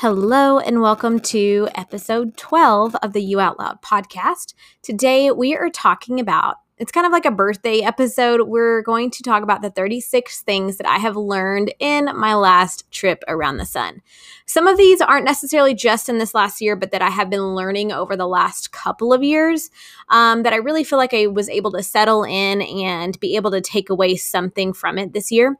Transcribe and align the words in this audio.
Hello, 0.00 0.58
and 0.58 0.82
welcome 0.82 1.20
to 1.20 1.70
episode 1.74 2.36
12 2.36 2.96
of 2.96 3.14
the 3.14 3.22
You 3.22 3.40
Out 3.40 3.58
Loud 3.58 3.80
podcast. 3.80 4.52
Today, 4.82 5.30
we 5.30 5.56
are 5.56 5.70
talking 5.70 6.20
about 6.20 6.56
it's 6.76 6.92
kind 6.92 7.06
of 7.06 7.12
like 7.12 7.24
a 7.24 7.30
birthday 7.30 7.80
episode. 7.80 8.46
We're 8.46 8.82
going 8.82 9.10
to 9.12 9.22
talk 9.22 9.42
about 9.42 9.62
the 9.62 9.70
36 9.70 10.42
things 10.42 10.76
that 10.76 10.86
I 10.86 10.98
have 10.98 11.16
learned 11.16 11.72
in 11.78 12.10
my 12.14 12.34
last 12.34 12.84
trip 12.90 13.24
around 13.26 13.56
the 13.56 13.64
sun. 13.64 14.02
Some 14.44 14.66
of 14.66 14.76
these 14.76 15.00
aren't 15.00 15.24
necessarily 15.24 15.74
just 15.74 16.10
in 16.10 16.18
this 16.18 16.34
last 16.34 16.60
year, 16.60 16.76
but 16.76 16.90
that 16.90 17.00
I 17.00 17.08
have 17.08 17.30
been 17.30 17.54
learning 17.54 17.90
over 17.90 18.16
the 18.16 18.28
last 18.28 18.72
couple 18.72 19.14
of 19.14 19.22
years 19.22 19.70
um, 20.10 20.42
that 20.42 20.52
I 20.52 20.56
really 20.56 20.84
feel 20.84 20.98
like 20.98 21.14
I 21.14 21.26
was 21.26 21.48
able 21.48 21.72
to 21.72 21.82
settle 21.82 22.22
in 22.22 22.60
and 22.60 23.18
be 23.18 23.36
able 23.36 23.52
to 23.52 23.62
take 23.62 23.88
away 23.88 24.16
something 24.16 24.74
from 24.74 24.98
it 24.98 25.14
this 25.14 25.32
year. 25.32 25.56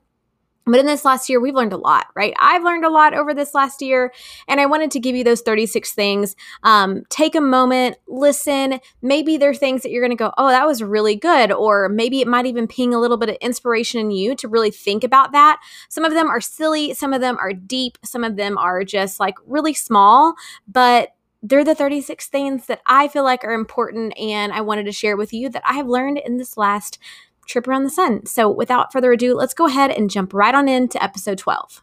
But 0.66 0.80
in 0.80 0.86
this 0.86 1.04
last 1.04 1.28
year, 1.28 1.40
we've 1.40 1.54
learned 1.54 1.72
a 1.72 1.76
lot, 1.76 2.08
right? 2.16 2.34
I've 2.40 2.64
learned 2.64 2.84
a 2.84 2.90
lot 2.90 3.14
over 3.14 3.32
this 3.32 3.54
last 3.54 3.80
year, 3.80 4.12
and 4.48 4.60
I 4.60 4.66
wanted 4.66 4.90
to 4.90 5.00
give 5.00 5.14
you 5.14 5.22
those 5.22 5.40
36 5.40 5.92
things. 5.92 6.34
Um, 6.64 7.04
take 7.08 7.36
a 7.36 7.40
moment, 7.40 7.98
listen. 8.08 8.80
Maybe 9.00 9.36
there 9.36 9.50
are 9.50 9.54
things 9.54 9.82
that 9.82 9.92
you're 9.92 10.02
going 10.02 10.16
to 10.16 10.22
go, 10.22 10.32
oh, 10.36 10.48
that 10.48 10.66
was 10.66 10.82
really 10.82 11.14
good. 11.14 11.52
Or 11.52 11.88
maybe 11.88 12.20
it 12.20 12.26
might 12.26 12.46
even 12.46 12.66
ping 12.66 12.92
a 12.92 12.98
little 12.98 13.16
bit 13.16 13.28
of 13.28 13.36
inspiration 13.36 14.00
in 14.00 14.10
you 14.10 14.34
to 14.34 14.48
really 14.48 14.72
think 14.72 15.04
about 15.04 15.30
that. 15.32 15.60
Some 15.88 16.04
of 16.04 16.12
them 16.12 16.28
are 16.28 16.40
silly, 16.40 16.94
some 16.94 17.12
of 17.12 17.20
them 17.20 17.38
are 17.38 17.52
deep, 17.52 17.96
some 18.04 18.24
of 18.24 18.34
them 18.34 18.58
are 18.58 18.82
just 18.82 19.20
like 19.20 19.36
really 19.46 19.74
small, 19.74 20.34
but 20.66 21.10
they're 21.44 21.64
the 21.64 21.76
36 21.76 22.26
things 22.26 22.66
that 22.66 22.80
I 22.86 23.06
feel 23.06 23.22
like 23.22 23.44
are 23.44 23.52
important, 23.52 24.18
and 24.18 24.52
I 24.52 24.62
wanted 24.62 24.86
to 24.86 24.92
share 24.92 25.16
with 25.16 25.32
you 25.32 25.48
that 25.50 25.62
I 25.64 25.74
have 25.74 25.86
learned 25.86 26.18
in 26.18 26.38
this 26.38 26.56
last 26.56 26.98
trip 27.46 27.66
around 27.66 27.84
the 27.84 27.90
sun. 27.90 28.26
So, 28.26 28.50
without 28.50 28.92
further 28.92 29.12
ado, 29.12 29.34
let's 29.34 29.54
go 29.54 29.66
ahead 29.66 29.90
and 29.90 30.10
jump 30.10 30.34
right 30.34 30.54
on 30.54 30.68
into 30.68 31.02
episode 31.02 31.38
12. 31.38 31.82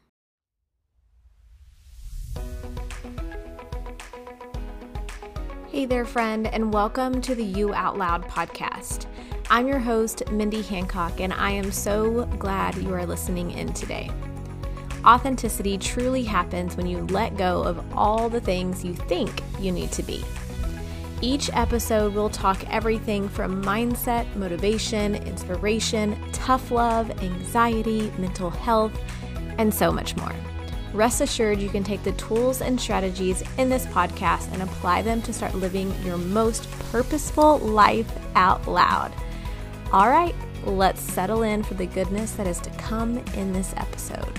Hey 5.73 5.85
there, 5.85 6.05
friend, 6.05 6.45
and 6.45 6.71
welcome 6.71 7.19
to 7.21 7.33
the 7.33 7.43
You 7.43 7.73
Out 7.73 7.97
Loud 7.97 8.27
podcast. 8.27 9.07
I'm 9.49 9.67
your 9.67 9.79
host, 9.79 10.29
Mindy 10.31 10.61
Hancock, 10.61 11.19
and 11.19 11.33
I 11.33 11.49
am 11.49 11.71
so 11.71 12.25
glad 12.37 12.75
you 12.75 12.93
are 12.93 13.07
listening 13.07 13.49
in 13.51 13.73
today. 13.73 14.11
Authenticity 15.03 15.79
truly 15.79 16.23
happens 16.23 16.77
when 16.77 16.85
you 16.85 16.99
let 17.07 17.37
go 17.37 17.63
of 17.63 17.83
all 17.97 18.29
the 18.29 18.39
things 18.39 18.85
you 18.85 18.93
think 18.93 19.41
you 19.59 19.71
need 19.71 19.91
to 19.93 20.03
be. 20.03 20.23
Each 21.23 21.49
episode 21.53 22.13
we'll 22.13 22.27
talk 22.27 22.69
everything 22.69 23.29
from 23.29 23.63
mindset, 23.63 24.35
motivation, 24.35 25.15
inspiration, 25.15 26.17
tough 26.33 26.69
love, 26.69 27.09
anxiety, 27.23 28.11
mental 28.17 28.49
health, 28.49 28.91
and 29.57 29.73
so 29.73 29.89
much 29.89 30.17
more. 30.17 30.35
Rest 30.91 31.21
assured, 31.21 31.61
you 31.61 31.69
can 31.69 31.81
take 31.81 32.03
the 32.03 32.11
tools 32.13 32.61
and 32.61 32.77
strategies 32.77 33.41
in 33.57 33.69
this 33.69 33.85
podcast 33.85 34.51
and 34.51 34.63
apply 34.63 35.01
them 35.01 35.21
to 35.21 35.31
start 35.31 35.55
living 35.55 35.95
your 36.03 36.17
most 36.17 36.69
purposeful 36.91 37.57
life 37.59 38.11
out 38.35 38.67
loud. 38.67 39.13
All 39.93 40.09
right, 40.09 40.35
let's 40.65 40.99
settle 40.99 41.43
in 41.43 41.63
for 41.63 41.75
the 41.75 41.85
goodness 41.85 42.31
that 42.31 42.47
is 42.47 42.59
to 42.59 42.69
come 42.71 43.19
in 43.35 43.53
this 43.53 43.73
episode. 43.77 44.37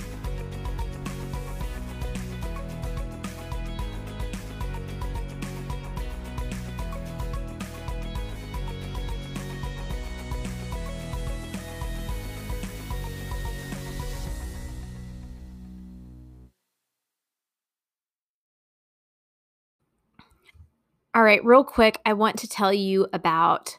All 21.25 21.27
right, 21.27 21.42
real 21.42 21.64
quick, 21.64 22.03
I 22.05 22.12
want 22.12 22.36
to 22.41 22.47
tell 22.47 22.70
you 22.70 23.06
about 23.14 23.78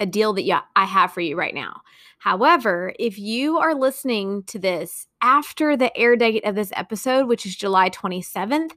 a 0.00 0.06
deal 0.06 0.32
that 0.32 0.44
yeah, 0.44 0.62
I 0.76 0.86
have 0.86 1.12
for 1.12 1.20
you 1.20 1.36
right 1.36 1.54
now. 1.54 1.82
However, 2.20 2.94
if 2.98 3.18
you 3.18 3.58
are 3.58 3.74
listening 3.74 4.44
to 4.44 4.58
this 4.58 5.06
after 5.20 5.76
the 5.76 5.94
air 5.94 6.16
date 6.16 6.46
of 6.46 6.54
this 6.54 6.72
episode, 6.74 7.26
which 7.26 7.44
is 7.44 7.54
July 7.54 7.90
27th, 7.90 8.70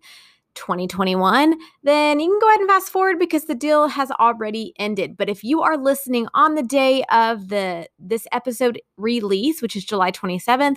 2021, 0.55 1.57
then 1.83 2.19
you 2.19 2.29
can 2.29 2.39
go 2.39 2.49
ahead 2.49 2.59
and 2.59 2.69
fast 2.69 2.89
forward 2.89 3.19
because 3.19 3.45
the 3.45 3.55
deal 3.55 3.87
has 3.87 4.11
already 4.11 4.73
ended. 4.77 5.15
But 5.15 5.29
if 5.29 5.41
you 5.41 5.61
are 5.61 5.77
listening 5.77 6.27
on 6.33 6.55
the 6.55 6.63
day 6.63 7.05
of 7.13 7.47
the 7.47 7.87
this 7.97 8.27
episode 8.33 8.81
release, 8.97 9.61
which 9.61 9.77
is 9.77 9.85
July 9.85 10.11
27th, 10.11 10.75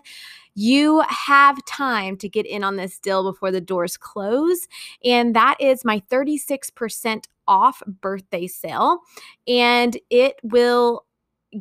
you 0.54 1.02
have 1.08 1.64
time 1.64 2.16
to 2.18 2.28
get 2.28 2.46
in 2.46 2.64
on 2.64 2.76
this 2.76 2.98
deal 2.98 3.22
before 3.22 3.50
the 3.50 3.60
doors 3.60 3.96
close. 3.96 4.66
And 5.04 5.34
that 5.34 5.56
is 5.60 5.84
my 5.84 6.00
36% 6.10 7.24
off 7.48 7.82
birthday 7.86 8.46
sale. 8.46 9.00
And 9.46 9.98
it 10.10 10.36
will 10.42 11.04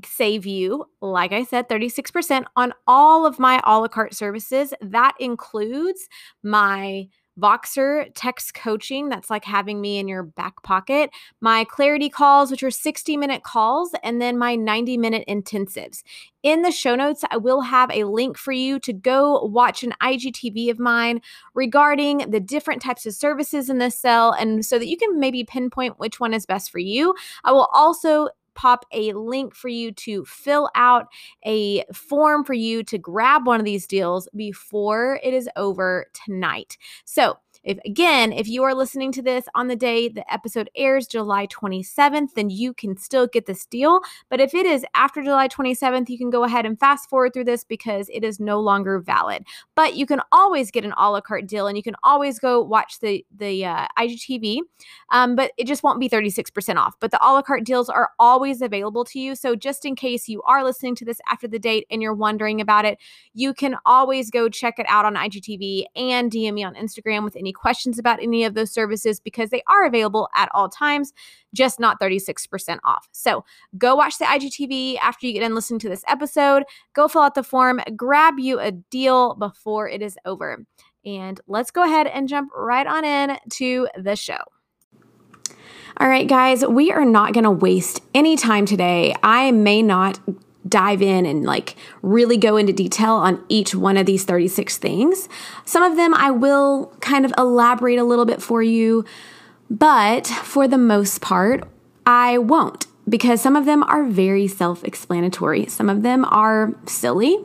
save 0.06 0.46
you, 0.46 0.86
like 1.02 1.34
I 1.34 1.44
said, 1.44 1.68
36% 1.68 2.46
on 2.56 2.74
all 2.88 3.26
of 3.26 3.40
my 3.40 3.62
a 3.66 3.80
la 3.80 3.88
carte 3.88 4.14
services. 4.14 4.74
That 4.82 5.14
includes 5.20 6.08
my 6.44 7.08
Voxer 7.40 8.08
text 8.14 8.54
coaching, 8.54 9.10
that's 9.10 9.30
like 9.30 9.46
having 9.46 9.80
me 9.80 9.98
in 9.98 10.08
your 10.08 10.24
back 10.24 10.62
pocket, 10.64 11.10
my 11.40 11.64
clarity 11.64 12.10
calls, 12.10 12.52
which 12.52 12.64
are 12.64 12.72
60 12.72 13.18
minute 13.18 13.44
calls, 13.44 13.96
and 14.04 14.22
then 14.22 14.38
my 14.38 14.56
90 14.56 14.98
minute 14.98 15.24
intensives. 15.28 16.04
In 16.44 16.64
the 16.64 16.72
show 16.72 16.96
notes, 16.96 17.24
I 17.30 17.38
will 17.38 17.62
have 17.62 17.92
a 17.92 18.04
link 18.04 18.38
for 18.38 18.52
you 18.52 18.80
to 18.80 18.94
go 18.94 19.44
watch 19.46 19.84
an 19.84 19.94
IGTV 20.02 20.70
of 20.72 20.80
mine 20.80 21.22
regarding 21.54 22.30
the 22.32 22.40
different 22.40 22.82
types 22.82 23.06
of 23.06 23.14
services 23.14 23.70
in 23.70 23.78
this 23.78 23.96
cell, 23.96 24.32
and 24.32 24.66
so 24.66 24.78
that 24.78 24.88
you 24.88 24.98
can 24.98 25.20
maybe 25.20 25.44
pinpoint 25.44 26.00
which 26.00 26.20
one 26.20 26.34
is 26.34 26.46
best 26.46 26.72
for 26.72 26.80
you. 26.80 27.16
I 27.44 27.52
will 27.52 27.70
also 27.74 28.30
pop 28.56 28.86
a 28.92 29.14
link 29.14 29.56
for 29.56 29.68
you 29.68 29.92
to 29.94 30.26
fill 30.26 30.70
out 30.76 31.08
a 31.46 31.84
form 31.94 32.44
for 32.44 32.54
you 32.54 32.84
to 32.84 32.98
grab 32.98 33.46
one 33.46 33.60
of 33.60 33.66
these 33.66 33.88
deals 33.88 34.28
before 34.36 35.20
it 35.24 35.34
is 35.34 35.50
over 35.56 36.08
tonight. 36.14 36.78
So, 37.06 37.38
if 37.64 37.78
again, 37.86 38.32
if 38.32 38.48
you 38.48 38.64
are 38.64 38.74
listening 38.74 39.12
to 39.14 39.22
this 39.22 39.46
on 39.56 39.68
the 39.68 39.76
day 39.76 40.08
the 40.08 40.32
episode 40.32 40.70
airs, 40.76 41.08
July 41.08 41.48
27th, 41.48 42.34
then 42.36 42.50
you 42.50 42.74
can 42.74 42.98
still 42.98 43.28
get 43.28 43.46
this 43.46 43.66
deal. 43.66 44.02
But 44.30 44.40
if 44.40 44.54
it 44.54 44.66
is 44.66 44.86
after 44.96 45.22
July 45.22 45.48
27th, 45.48 46.10
you 46.10 46.18
can 46.18 46.30
go 46.30 46.44
ahead 46.44 46.66
and 46.66 46.80
fast 46.80 47.10
forward 47.10 47.34
through 47.34 47.46
this 47.46 47.64
because 47.64 48.10
it 48.12 48.24
is 48.24 48.40
no 48.40 48.60
longer 48.60 49.00
valid. 49.00 49.44
But 49.76 49.96
you 49.96 50.06
can 50.06 50.22
always 50.32 50.72
get 50.72 50.86
an 50.86 50.94
a 50.98 51.12
la 51.12 51.22
carte 51.22 51.48
deal 51.48 51.68
and 51.68 51.78
you 51.78 51.84
can 51.84 51.96
always 52.04 52.40
go 52.40 52.62
watch 52.62 53.00
the, 53.00 53.26
the 53.36 53.66
uh, 53.66 53.88
IGTV, 53.98 54.60
um, 55.12 55.36
but 55.36 55.52
it 55.58 55.68
just 55.68 55.84
won't 55.84 56.00
be 56.00 56.10
36% 56.10 56.78
off. 56.78 56.96
But 57.00 57.12
the 57.12 57.24
a 57.24 57.30
la 57.32 57.42
carte 57.42 57.64
deals 57.64 57.90
are 57.90 58.10
always 58.20 58.62
available 58.62 59.06
to 59.06 59.20
you. 59.20 59.36
So 59.36 59.56
just 59.56 59.86
in 59.86 59.96
case 59.96 60.28
you 60.28 60.42
are 60.44 60.64
listening 60.64 60.96
to 60.96 61.06
this 61.06 61.22
after 61.30 61.48
the 61.48 61.60
date 61.60 61.86
and 61.92 62.02
you're 62.02 62.14
wondering 62.14 62.60
about 62.60 62.86
it, 62.86 62.98
you 63.34 63.54
can 63.54 63.76
always 63.86 64.32
go 64.32 64.50
check 64.50 64.80
it 64.80 64.86
out 64.90 65.06
on 65.06 65.16
IGTV 65.16 65.86
and 65.96 66.32
DM 66.32 66.54
me 66.54 66.64
on 66.64 66.76
Instagram 66.76 67.24
with 67.24 67.36
any 67.52 67.54
questions 67.54 68.00
about 68.00 68.22
any 68.22 68.44
of 68.44 68.54
those 68.54 68.72
services 68.72 69.20
because 69.20 69.50
they 69.50 69.62
are 69.68 69.86
available 69.86 70.30
at 70.36 70.50
all 70.54 70.70
times, 70.70 71.14
just 71.54 71.80
not 71.80 72.00
36% 72.00 72.80
off. 72.84 73.10
So 73.12 73.44
go 73.78 73.96
watch 73.96 74.18
the 74.18 74.26
IGTV 74.26 74.98
after 75.00 75.28
you 75.28 75.34
get 75.34 75.44
in 75.44 75.54
listening 75.54 75.80
to 75.82 75.90
this 75.90 76.04
episode. 76.08 76.64
Go 76.94 77.08
fill 77.08 77.24
out 77.24 77.36
the 77.36 77.44
form, 77.44 77.82
grab 77.96 78.40
you 78.40 78.60
a 78.60 78.72
deal 78.72 79.36
before 79.36 79.90
it 79.90 80.02
is 80.02 80.18
over. 80.26 80.66
And 81.06 81.42
let's 81.48 81.72
go 81.72 81.84
ahead 81.84 82.08
and 82.08 82.28
jump 82.30 82.52
right 82.56 82.88
on 82.88 83.04
in 83.04 83.38
to 83.54 83.88
the 83.98 84.16
show. 84.16 84.40
All 85.98 86.08
right, 86.08 86.28
guys, 86.28 86.66
we 86.66 86.92
are 86.92 87.06
not 87.06 87.34
going 87.34 87.44
to 87.44 87.52
waste 87.52 88.02
any 88.16 88.38
time 88.38 88.66
today. 88.66 89.14
I 89.24 89.52
may 89.52 89.82
not 89.82 90.20
dive 90.68 91.02
in 91.02 91.26
and 91.26 91.44
like 91.44 91.76
really 92.02 92.38
go 92.38 92.58
into 92.58 92.74
detail 92.74 93.14
on 93.14 93.44
each 93.50 93.74
one 93.74 93.98
of 93.98 94.06
these 94.06 94.24
36 94.24 94.78
things. 94.78 95.28
Some 95.66 95.84
of 95.84 95.96
them 95.96 96.14
I 96.14 96.32
will 96.32 96.94
kind 97.00 97.26
of 97.26 97.34
elaborate 97.38 98.00
a 98.00 98.04
little 98.04 98.26
bit 98.26 98.42
for 98.42 98.62
you, 98.62 99.06
but 99.70 100.28
for 100.28 100.68
the 100.68 100.78
most 100.78 101.22
part, 101.22 101.68
I 102.06 102.38
won't 102.38 102.88
because 103.10 103.42
some 103.42 103.56
of 103.56 103.66
them 103.66 103.84
are 103.84 104.06
very 104.06 104.48
self 104.48 104.84
explanatory. 104.84 105.66
Some 105.68 105.90
of 105.90 106.04
them 106.04 106.26
are 106.26 106.74
silly, 106.86 107.38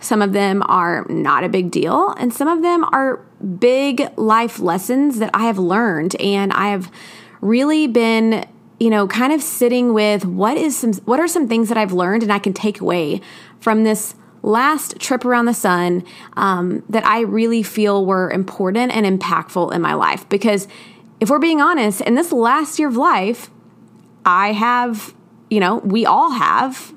some 0.00 0.22
of 0.22 0.32
them 0.32 0.62
are 0.66 1.06
not 1.08 1.44
a 1.44 1.48
big 1.48 1.70
deal, 1.70 2.10
and 2.18 2.32
some 2.32 2.48
of 2.48 2.62
them 2.62 2.84
are 2.92 3.16
big 3.58 4.08
life 4.16 4.58
lessons 4.58 5.18
that 5.18 5.30
I 5.34 5.44
have 5.44 5.58
learned 5.58 6.14
and 6.16 6.52
I 6.52 6.68
have 6.68 6.90
really 7.40 7.86
been 7.86 8.46
you 8.82 8.90
know, 8.90 9.06
kind 9.06 9.32
of 9.32 9.40
sitting 9.40 9.94
with 9.94 10.24
what 10.24 10.56
is 10.56 10.76
some 10.76 10.92
what 11.04 11.20
are 11.20 11.28
some 11.28 11.46
things 11.46 11.68
that 11.68 11.78
I've 11.78 11.92
learned 11.92 12.24
and 12.24 12.32
I 12.32 12.40
can 12.40 12.52
take 12.52 12.80
away 12.80 13.20
from 13.60 13.84
this 13.84 14.16
last 14.42 14.98
trip 14.98 15.24
around 15.24 15.44
the 15.44 15.54
sun 15.54 16.04
um, 16.32 16.82
that 16.88 17.06
I 17.06 17.20
really 17.20 17.62
feel 17.62 18.04
were 18.04 18.28
important 18.28 18.90
and 18.90 19.06
impactful 19.06 19.72
in 19.72 19.80
my 19.82 19.94
life. 19.94 20.28
Because 20.28 20.66
if 21.20 21.30
we're 21.30 21.38
being 21.38 21.60
honest, 21.60 22.00
in 22.00 22.16
this 22.16 22.32
last 22.32 22.80
year 22.80 22.88
of 22.88 22.96
life, 22.96 23.50
I 24.24 24.50
have, 24.50 25.14
you 25.48 25.60
know, 25.60 25.76
we 25.84 26.04
all 26.04 26.32
have 26.32 26.92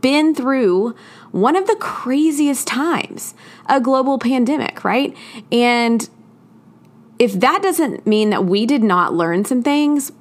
been 0.00 0.32
through 0.32 0.94
one 1.32 1.56
of 1.56 1.66
the 1.66 1.74
craziest 1.80 2.68
times 2.68 3.34
a 3.66 3.80
global 3.80 4.16
pandemic, 4.16 4.84
right? 4.84 5.16
And 5.50 6.08
if 7.18 7.32
that 7.32 7.62
doesn't 7.62 8.06
mean 8.06 8.30
that 8.30 8.44
we 8.44 8.64
did 8.64 8.84
not 8.84 9.12
learn 9.12 9.44
some 9.44 9.62
things, 9.64 10.12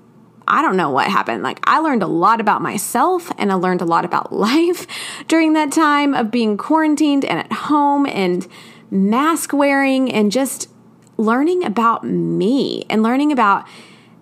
I 0.50 0.62
don't 0.62 0.75
know 0.75 0.90
what 0.90 1.07
happened. 1.07 1.44
Like, 1.44 1.60
I 1.63 1.80
learned 1.80 2.04
a 2.04 2.07
lot 2.07 2.42
about 2.42 2.62
myself 2.62 3.31
and 3.38 3.51
I 3.51 3.56
learned 3.56 3.81
a 3.81 3.86
lot 3.86 4.04
about 4.04 4.34
life 4.48 4.88
during 5.28 5.54
that 5.54 5.72
time 5.72 6.13
of 6.13 6.31
being 6.31 6.57
quarantined 6.57 7.24
and 7.24 7.40
at 7.40 7.51
home 7.51 8.06
and 8.06 8.48
mask 8.92 9.54
wearing 9.54 10.12
and 10.12 10.31
just 10.31 10.69
learning 11.18 11.63
about 11.63 12.04
me 12.04 12.86
and 12.90 13.04
learning 13.04 13.31
about 13.31 13.68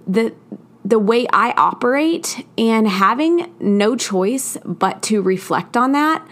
the 0.05 0.33
the 0.83 0.97
way 0.97 1.27
I 1.33 1.53
operate 1.57 2.45
and 2.57 2.87
having 2.87 3.53
no 3.59 3.97
choice 3.97 4.57
but 4.63 5.03
to 5.03 5.21
reflect 5.21 5.75
on 5.75 5.91
that 5.91 6.25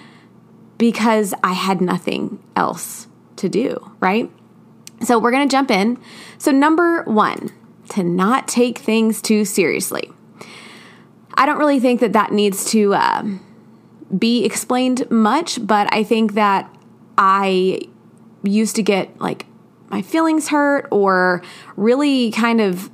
because 0.77 1.33
I 1.43 1.51
had 1.51 1.81
nothing 1.81 2.41
else 2.55 3.07
to 3.35 3.49
do, 3.49 3.91
right? 3.99 4.31
So 5.01 5.19
we're 5.19 5.31
going 5.31 5.47
to 5.47 5.51
jump 5.51 5.71
in. 5.71 5.99
So 6.37 6.51
number 6.51 7.03
1, 7.03 7.51
to 7.89 8.03
not 8.03 8.47
take 8.47 8.79
things 8.79 9.21
too 9.21 9.45
seriously. 9.45 10.11
I 11.35 11.45
don't 11.45 11.59
really 11.59 11.79
think 11.79 11.99
that 11.99 12.13
that 12.13 12.31
needs 12.31 12.65
to 12.71 12.93
uh, 12.93 13.23
be 14.17 14.45
explained 14.45 15.09
much, 15.11 15.65
but 15.65 15.93
I 15.93 16.03
think 16.03 16.33
that 16.33 16.73
I 17.17 17.81
used 18.43 18.75
to 18.77 18.83
get 18.83 19.19
like 19.19 19.45
my 19.89 20.01
feelings 20.01 20.49
hurt 20.49 20.87
or 20.91 21.41
really 21.75 22.31
kind 22.31 22.61
of 22.61 22.89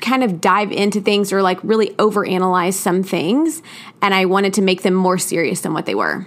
kind 0.00 0.22
of 0.22 0.40
dive 0.40 0.70
into 0.70 1.00
things 1.00 1.32
or 1.32 1.42
like 1.42 1.58
really 1.62 1.88
overanalyze 1.94 2.74
some 2.74 3.02
things 3.02 3.62
and 4.02 4.14
I 4.14 4.26
wanted 4.26 4.54
to 4.54 4.62
make 4.62 4.82
them 4.82 4.94
more 4.94 5.18
serious 5.18 5.62
than 5.62 5.72
what 5.72 5.86
they 5.86 5.94
were. 5.94 6.26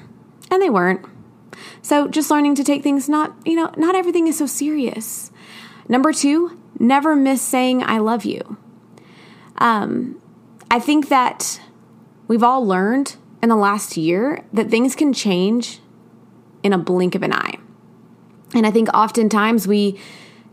And 0.52 0.62
they 0.62 0.70
weren't. 0.70 1.06
So 1.82 2.08
just 2.08 2.32
learning 2.32 2.56
to 2.56 2.64
take 2.64 2.84
things 2.84 3.08
not, 3.08 3.36
you 3.46 3.56
know, 3.56 3.72
not 3.78 3.96
everything 3.96 4.28
is 4.28 4.38
so 4.38 4.48
serious. 4.48 5.32
Number 5.88 6.12
2, 6.12 6.59
never 6.78 7.16
miss 7.16 7.42
saying 7.42 7.84
I 7.84 7.98
love 8.00 8.26
you. 8.26 8.58
Um 9.58 10.22
I 10.72 10.80
think 10.80 11.10
that 11.10 11.62
we've 12.28 12.44
all 12.44 12.66
learned 12.66 13.16
in 13.42 13.50
the 13.50 13.56
last 13.56 13.98
year 13.98 14.44
that 14.54 14.70
things 14.70 14.96
can 14.96 15.14
change 15.14 15.80
in 16.62 16.74
a 16.74 16.78
blink 16.78 17.16
of 17.16 17.24
an 17.24 17.34
eye. 17.34 17.56
And 18.54 18.66
I 18.66 18.72
think 18.72 18.90
oftentimes 18.94 19.68
we 19.68 20.00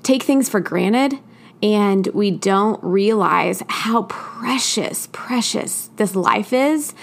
take 0.03 0.23
things 0.23 0.49
for 0.49 0.61
granted 0.61 1.19
and 1.63 2.07
we 2.09 2.31
don't 2.31 2.83
realize 2.83 3.63
how 3.69 4.05
precious, 4.05 5.09
precious 5.13 5.91
this 5.97 6.15
life 6.15 6.53
is, 6.53 6.95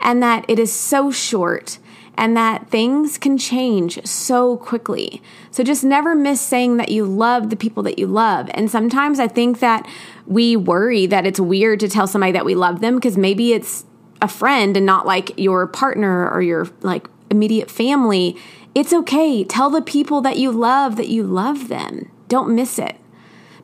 and 0.00 0.22
that 0.22 0.44
it 0.48 0.58
is 0.58 0.72
so 0.72 1.10
short, 1.10 1.78
and 2.20 2.36
that 2.36 2.68
things 2.68 3.16
can 3.16 3.38
change 3.38 4.06
so 4.06 4.58
quickly. 4.58 5.22
So 5.50 5.64
just 5.64 5.82
never 5.82 6.14
miss 6.14 6.38
saying 6.38 6.76
that 6.76 6.90
you 6.90 7.06
love 7.06 7.48
the 7.48 7.56
people 7.56 7.82
that 7.84 7.98
you 7.98 8.06
love. 8.06 8.50
And 8.52 8.70
sometimes 8.70 9.18
I 9.18 9.26
think 9.26 9.60
that 9.60 9.88
we 10.26 10.54
worry 10.54 11.06
that 11.06 11.26
it's 11.26 11.40
weird 11.40 11.80
to 11.80 11.88
tell 11.88 12.06
somebody 12.06 12.32
that 12.32 12.44
we 12.44 12.54
love 12.54 12.82
them 12.82 12.96
because 12.96 13.16
maybe 13.16 13.54
it's 13.54 13.86
a 14.20 14.28
friend 14.28 14.76
and 14.76 14.84
not 14.84 15.06
like 15.06 15.32
your 15.38 15.66
partner 15.66 16.30
or 16.30 16.42
your 16.42 16.68
like 16.82 17.08
immediate 17.30 17.70
family. 17.70 18.36
It's 18.74 18.92
okay. 18.92 19.42
Tell 19.42 19.70
the 19.70 19.80
people 19.80 20.20
that 20.20 20.36
you 20.36 20.52
love 20.52 20.96
that 20.96 21.08
you 21.08 21.22
love 21.22 21.68
them. 21.68 22.10
Don't 22.28 22.54
miss 22.54 22.78
it 22.78 22.96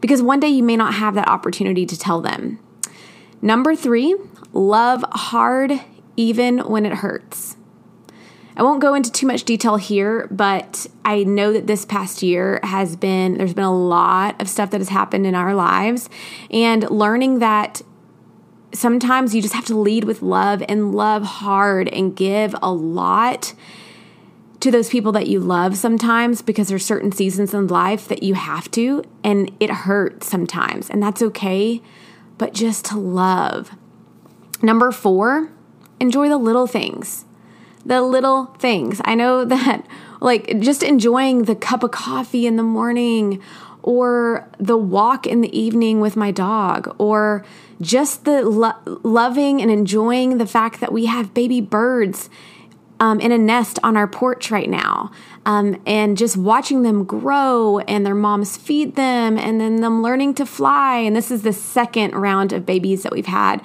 because 0.00 0.22
one 0.22 0.40
day 0.40 0.48
you 0.48 0.62
may 0.62 0.78
not 0.78 0.94
have 0.94 1.14
that 1.14 1.28
opportunity 1.28 1.84
to 1.84 1.98
tell 1.98 2.22
them. 2.22 2.58
Number 3.42 3.76
three, 3.76 4.16
love 4.54 5.04
hard 5.12 5.78
even 6.16 6.60
when 6.60 6.86
it 6.86 6.94
hurts. 6.94 7.58
I 8.56 8.62
won't 8.62 8.80
go 8.80 8.94
into 8.94 9.12
too 9.12 9.26
much 9.26 9.44
detail 9.44 9.76
here, 9.76 10.28
but 10.30 10.86
I 11.04 11.24
know 11.24 11.52
that 11.52 11.66
this 11.66 11.84
past 11.84 12.22
year 12.22 12.58
has 12.62 12.96
been, 12.96 13.36
there's 13.36 13.52
been 13.52 13.64
a 13.64 13.76
lot 13.76 14.40
of 14.40 14.48
stuff 14.48 14.70
that 14.70 14.80
has 14.80 14.88
happened 14.88 15.26
in 15.26 15.34
our 15.34 15.54
lives, 15.54 16.08
and 16.50 16.88
learning 16.90 17.40
that 17.40 17.82
sometimes 18.72 19.34
you 19.34 19.42
just 19.42 19.54
have 19.54 19.66
to 19.66 19.76
lead 19.76 20.04
with 20.04 20.22
love 20.22 20.62
and 20.68 20.94
love 20.94 21.22
hard 21.22 21.88
and 21.88 22.16
give 22.16 22.54
a 22.62 22.72
lot 22.72 23.54
to 24.60 24.70
those 24.70 24.88
people 24.88 25.12
that 25.12 25.26
you 25.26 25.38
love 25.38 25.76
sometimes 25.76 26.42
because 26.42 26.68
there's 26.68 26.84
certain 26.84 27.12
seasons 27.12 27.52
in 27.52 27.66
life 27.66 28.08
that 28.08 28.22
you 28.22 28.34
have 28.34 28.70
to 28.70 29.04
and 29.22 29.50
it 29.60 29.70
hurts 29.70 30.26
sometimes 30.26 30.90
and 30.90 31.02
that's 31.02 31.22
okay 31.22 31.80
but 32.38 32.52
just 32.52 32.84
to 32.86 32.98
love. 32.98 33.76
Number 34.62 34.90
4 34.90 35.50
enjoy 36.00 36.28
the 36.28 36.38
little 36.38 36.66
things 36.66 37.24
the 37.86 38.02
little 38.02 38.46
things 38.58 39.00
i 39.04 39.14
know 39.14 39.44
that 39.56 39.86
like 40.20 40.60
just 40.60 40.82
enjoying 40.82 41.44
the 41.44 41.54
cup 41.54 41.82
of 41.82 41.90
coffee 41.90 42.46
in 42.46 42.56
the 42.56 42.62
morning 42.62 43.40
or 43.82 44.48
the 44.58 44.76
walk 44.76 45.26
in 45.26 45.40
the 45.40 45.58
evening 45.58 46.00
with 46.00 46.16
my 46.16 46.30
dog 46.30 46.94
or 46.98 47.44
just 47.80 48.24
the 48.24 48.44
lo- 48.44 48.98
loving 49.04 49.62
and 49.62 49.70
enjoying 49.70 50.38
the 50.38 50.46
fact 50.46 50.80
that 50.80 50.92
we 50.92 51.06
have 51.06 51.32
baby 51.34 51.60
birds 51.60 52.28
um, 52.98 53.20
in 53.20 53.30
a 53.30 53.38
nest 53.38 53.78
on 53.82 53.96
our 53.96 54.06
porch 54.08 54.50
right 54.50 54.68
now. 54.68 55.10
Um, 55.44 55.80
and 55.86 56.16
just 56.16 56.36
watching 56.36 56.82
them 56.82 57.04
grow 57.04 57.78
and 57.80 58.04
their 58.04 58.14
moms 58.14 58.56
feed 58.56 58.96
them 58.96 59.38
and 59.38 59.60
then 59.60 59.76
them 59.76 60.02
learning 60.02 60.34
to 60.34 60.46
fly. 60.46 60.96
And 60.98 61.14
this 61.14 61.30
is 61.30 61.42
the 61.42 61.52
second 61.52 62.14
round 62.14 62.52
of 62.52 62.66
babies 62.66 63.04
that 63.04 63.12
we've 63.12 63.26
had. 63.26 63.62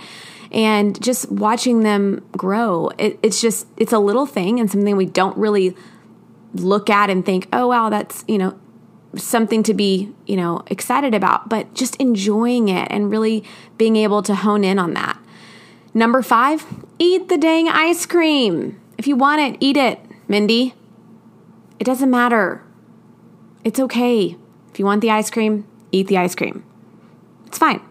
And 0.51 1.01
just 1.01 1.31
watching 1.31 1.81
them 1.81 2.25
grow, 2.33 2.89
it, 2.98 3.18
it's 3.24 3.39
just, 3.39 3.68
it's 3.77 3.94
a 3.94 4.00
little 4.00 4.25
thing 4.25 4.59
and 4.59 4.69
something 4.69 4.98
we 4.98 5.06
don't 5.06 5.38
really 5.38 5.75
look 6.53 6.89
at 6.89 7.09
and 7.09 7.25
think, 7.25 7.48
oh, 7.53 7.68
wow, 7.68 7.89
that's, 7.89 8.25
you 8.27 8.38
know, 8.38 8.59
something 9.15 9.63
to 9.63 9.74
be, 9.74 10.13
you 10.25 10.36
know, 10.36 10.63
excited 10.68 11.13
about, 11.13 11.48
but 11.50 11.74
just 11.74 11.95
enjoying 11.98 12.69
it 12.69 12.88
and 12.92 13.09
really 13.09 13.44
being 13.77 13.95
able 13.95 14.21
to 14.24 14.36
hone 14.36 14.63
in 14.63 14.77
on 14.77 14.94
that. 14.94 15.18
Number 15.94 16.21
five, 16.21 16.65
eat 17.00 17.30
the 17.30 17.38
dang 17.38 17.68
ice 17.68 18.06
cream. 18.06 18.80
If 18.97 19.07
you 19.07 19.15
want 19.15 19.42
it, 19.42 19.57
eat 19.59 19.77
it, 19.77 20.00
Mindy. 20.27 20.74
It 21.80 21.83
doesn't 21.83 22.09
matter. 22.09 22.63
It's 23.63 23.80
okay. 23.80 24.38
If 24.71 24.80
you 24.80 24.86
want 24.86 25.01
the 25.01 25.12
ice 25.12 25.30
cream, 25.30 25.65
eat 25.92 26.07
the 26.07 26.18
ice 26.18 26.36
cream. 26.36 26.63
It's 27.47 27.57
fine. 27.57 27.81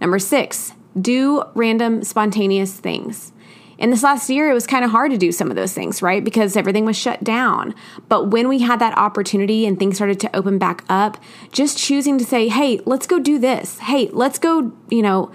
Number 0.00 0.18
six, 0.18 0.72
do 1.00 1.44
random 1.54 2.04
spontaneous 2.04 2.72
things. 2.74 3.32
In 3.78 3.90
this 3.90 4.02
last 4.02 4.30
year, 4.30 4.50
it 4.50 4.54
was 4.54 4.66
kind 4.66 4.84
of 4.84 4.90
hard 4.90 5.10
to 5.10 5.18
do 5.18 5.30
some 5.30 5.50
of 5.50 5.56
those 5.56 5.74
things, 5.74 6.00
right? 6.00 6.24
Because 6.24 6.56
everything 6.56 6.86
was 6.86 6.96
shut 6.96 7.22
down. 7.22 7.74
But 8.08 8.28
when 8.30 8.48
we 8.48 8.60
had 8.60 8.78
that 8.80 8.96
opportunity 8.96 9.66
and 9.66 9.78
things 9.78 9.96
started 9.96 10.18
to 10.20 10.34
open 10.34 10.58
back 10.58 10.82
up, 10.88 11.22
just 11.52 11.76
choosing 11.76 12.16
to 12.16 12.24
say, 12.24 12.48
hey, 12.48 12.80
let's 12.86 13.06
go 13.06 13.18
do 13.18 13.38
this. 13.38 13.78
Hey, 13.80 14.08
let's 14.12 14.38
go, 14.38 14.72
you 14.88 15.02
know, 15.02 15.30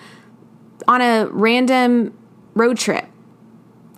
on 0.88 1.02
a 1.02 1.28
random 1.28 2.18
road 2.56 2.80
trip 2.80 3.06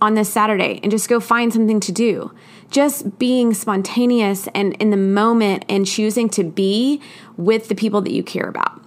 on 0.01 0.15
this 0.15 0.31
Saturday 0.31 0.81
and 0.83 0.91
just 0.91 1.07
go 1.07 1.21
find 1.21 1.53
something 1.53 1.79
to 1.79 1.93
do. 1.93 2.33
Just 2.69 3.17
being 3.17 3.53
spontaneous 3.53 4.49
and 4.53 4.73
in 4.73 4.89
the 4.89 4.97
moment 4.97 5.63
and 5.69 5.85
choosing 5.85 6.27
to 6.29 6.43
be 6.43 7.01
with 7.37 7.69
the 7.69 7.75
people 7.75 8.01
that 8.01 8.11
you 8.11 8.23
care 8.23 8.49
about. 8.49 8.81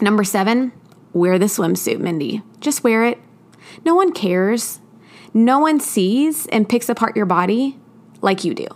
Number 0.00 0.24
seven, 0.24 0.72
wear 1.12 1.38
the 1.38 1.46
swimsuit, 1.46 1.98
Mindy. 1.98 2.42
Just 2.60 2.84
wear 2.84 3.04
it. 3.04 3.18
No 3.84 3.94
one 3.94 4.12
cares. 4.12 4.80
No 5.34 5.58
one 5.58 5.80
sees 5.80 6.46
and 6.48 6.68
picks 6.68 6.88
apart 6.88 7.16
your 7.16 7.26
body 7.26 7.78
like 8.20 8.44
you 8.44 8.54
do. 8.54 8.66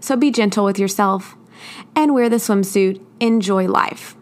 So 0.00 0.16
be 0.16 0.30
gentle 0.30 0.64
with 0.64 0.78
yourself 0.78 1.36
and 1.94 2.14
wear 2.14 2.28
the 2.28 2.36
swimsuit. 2.36 3.04
Enjoy 3.20 3.66
life. 3.66 4.16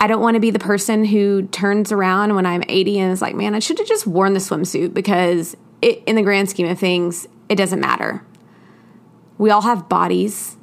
I 0.00 0.06
don't 0.06 0.22
want 0.22 0.36
to 0.36 0.40
be 0.40 0.50
the 0.50 0.58
person 0.58 1.04
who 1.04 1.42
turns 1.48 1.92
around 1.92 2.34
when 2.34 2.46
I'm 2.46 2.62
80 2.68 2.98
and 3.00 3.12
is 3.12 3.20
like, 3.20 3.34
man, 3.34 3.54
I 3.54 3.58
should 3.58 3.78
have 3.78 3.88
just 3.88 4.06
worn 4.06 4.32
the 4.32 4.40
swimsuit 4.40 4.94
because 4.94 5.56
it, 5.82 6.02
in 6.06 6.16
the 6.16 6.22
grand 6.22 6.48
scheme 6.48 6.68
of 6.68 6.78
things, 6.78 7.26
it 7.50 7.56
doesn't 7.56 7.80
matter. 7.80 8.24
We 9.36 9.50
all 9.50 9.62
have 9.62 9.88
bodies. 9.88 10.56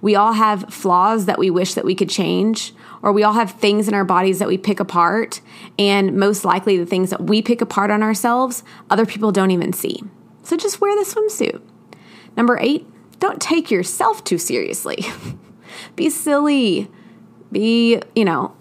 We 0.00 0.14
all 0.14 0.32
have 0.32 0.72
flaws 0.72 1.26
that 1.26 1.38
we 1.38 1.50
wish 1.50 1.74
that 1.74 1.84
we 1.84 1.94
could 1.94 2.10
change, 2.10 2.72
or 3.02 3.12
we 3.12 3.22
all 3.22 3.34
have 3.34 3.52
things 3.52 3.88
in 3.88 3.94
our 3.94 4.04
bodies 4.04 4.38
that 4.38 4.48
we 4.48 4.58
pick 4.58 4.80
apart. 4.80 5.40
And 5.78 6.16
most 6.16 6.44
likely, 6.44 6.76
the 6.76 6.86
things 6.86 7.10
that 7.10 7.22
we 7.22 7.42
pick 7.42 7.60
apart 7.60 7.90
on 7.90 8.02
ourselves, 8.02 8.62
other 8.90 9.06
people 9.06 9.32
don't 9.32 9.50
even 9.50 9.72
see. 9.72 10.02
So 10.42 10.56
just 10.56 10.80
wear 10.80 10.96
the 10.96 11.08
swimsuit. 11.08 11.60
Number 12.36 12.58
eight, 12.60 12.86
don't 13.20 13.40
take 13.40 13.70
yourself 13.70 14.24
too 14.24 14.38
seriously. 14.38 15.04
be 15.96 16.10
silly. 16.10 16.90
Be, 17.50 18.00
you 18.14 18.24
know, 18.24 18.54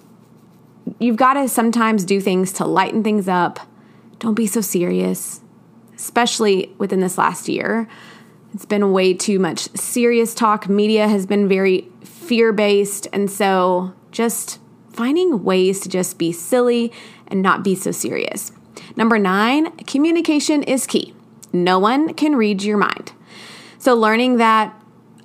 you've 1.00 1.18
got 1.18 1.34
to 1.34 1.48
sometimes 1.48 2.06
do 2.06 2.22
things 2.22 2.52
to 2.54 2.66
lighten 2.66 3.04
things 3.04 3.28
up. 3.28 3.60
Don't 4.20 4.34
be 4.34 4.48
so 4.48 4.62
serious, 4.62 5.42
especially 5.96 6.74
within 6.78 7.00
this 7.00 7.18
last 7.18 7.48
year. 7.48 7.88
It's 8.54 8.66
been 8.66 8.92
way 8.92 9.14
too 9.14 9.40
much 9.40 9.70
serious 9.76 10.34
talk. 10.34 10.68
Media 10.68 11.08
has 11.08 11.26
been 11.26 11.48
very 11.48 11.88
fear 12.04 12.52
based. 12.52 13.08
And 13.14 13.30
so 13.30 13.94
just 14.18 14.60
finding 14.92 15.44
ways 15.44 15.80
to 15.82 15.90
just 15.90 16.18
be 16.18 16.32
silly 16.32 16.92
and 17.28 17.44
not 17.44 17.64
be 17.64 17.76
so 17.76 17.92
serious. 17.92 18.52
Number 18.96 19.20
nine, 19.20 19.72
communication 19.86 20.64
is 20.64 20.88
key. 20.88 21.14
No 21.54 21.78
one 21.78 22.16
can 22.16 22.36
read 22.36 22.64
your 22.64 22.78
mind. 22.78 23.12
So 23.78 23.94
learning 23.94 24.38
that 24.38 24.74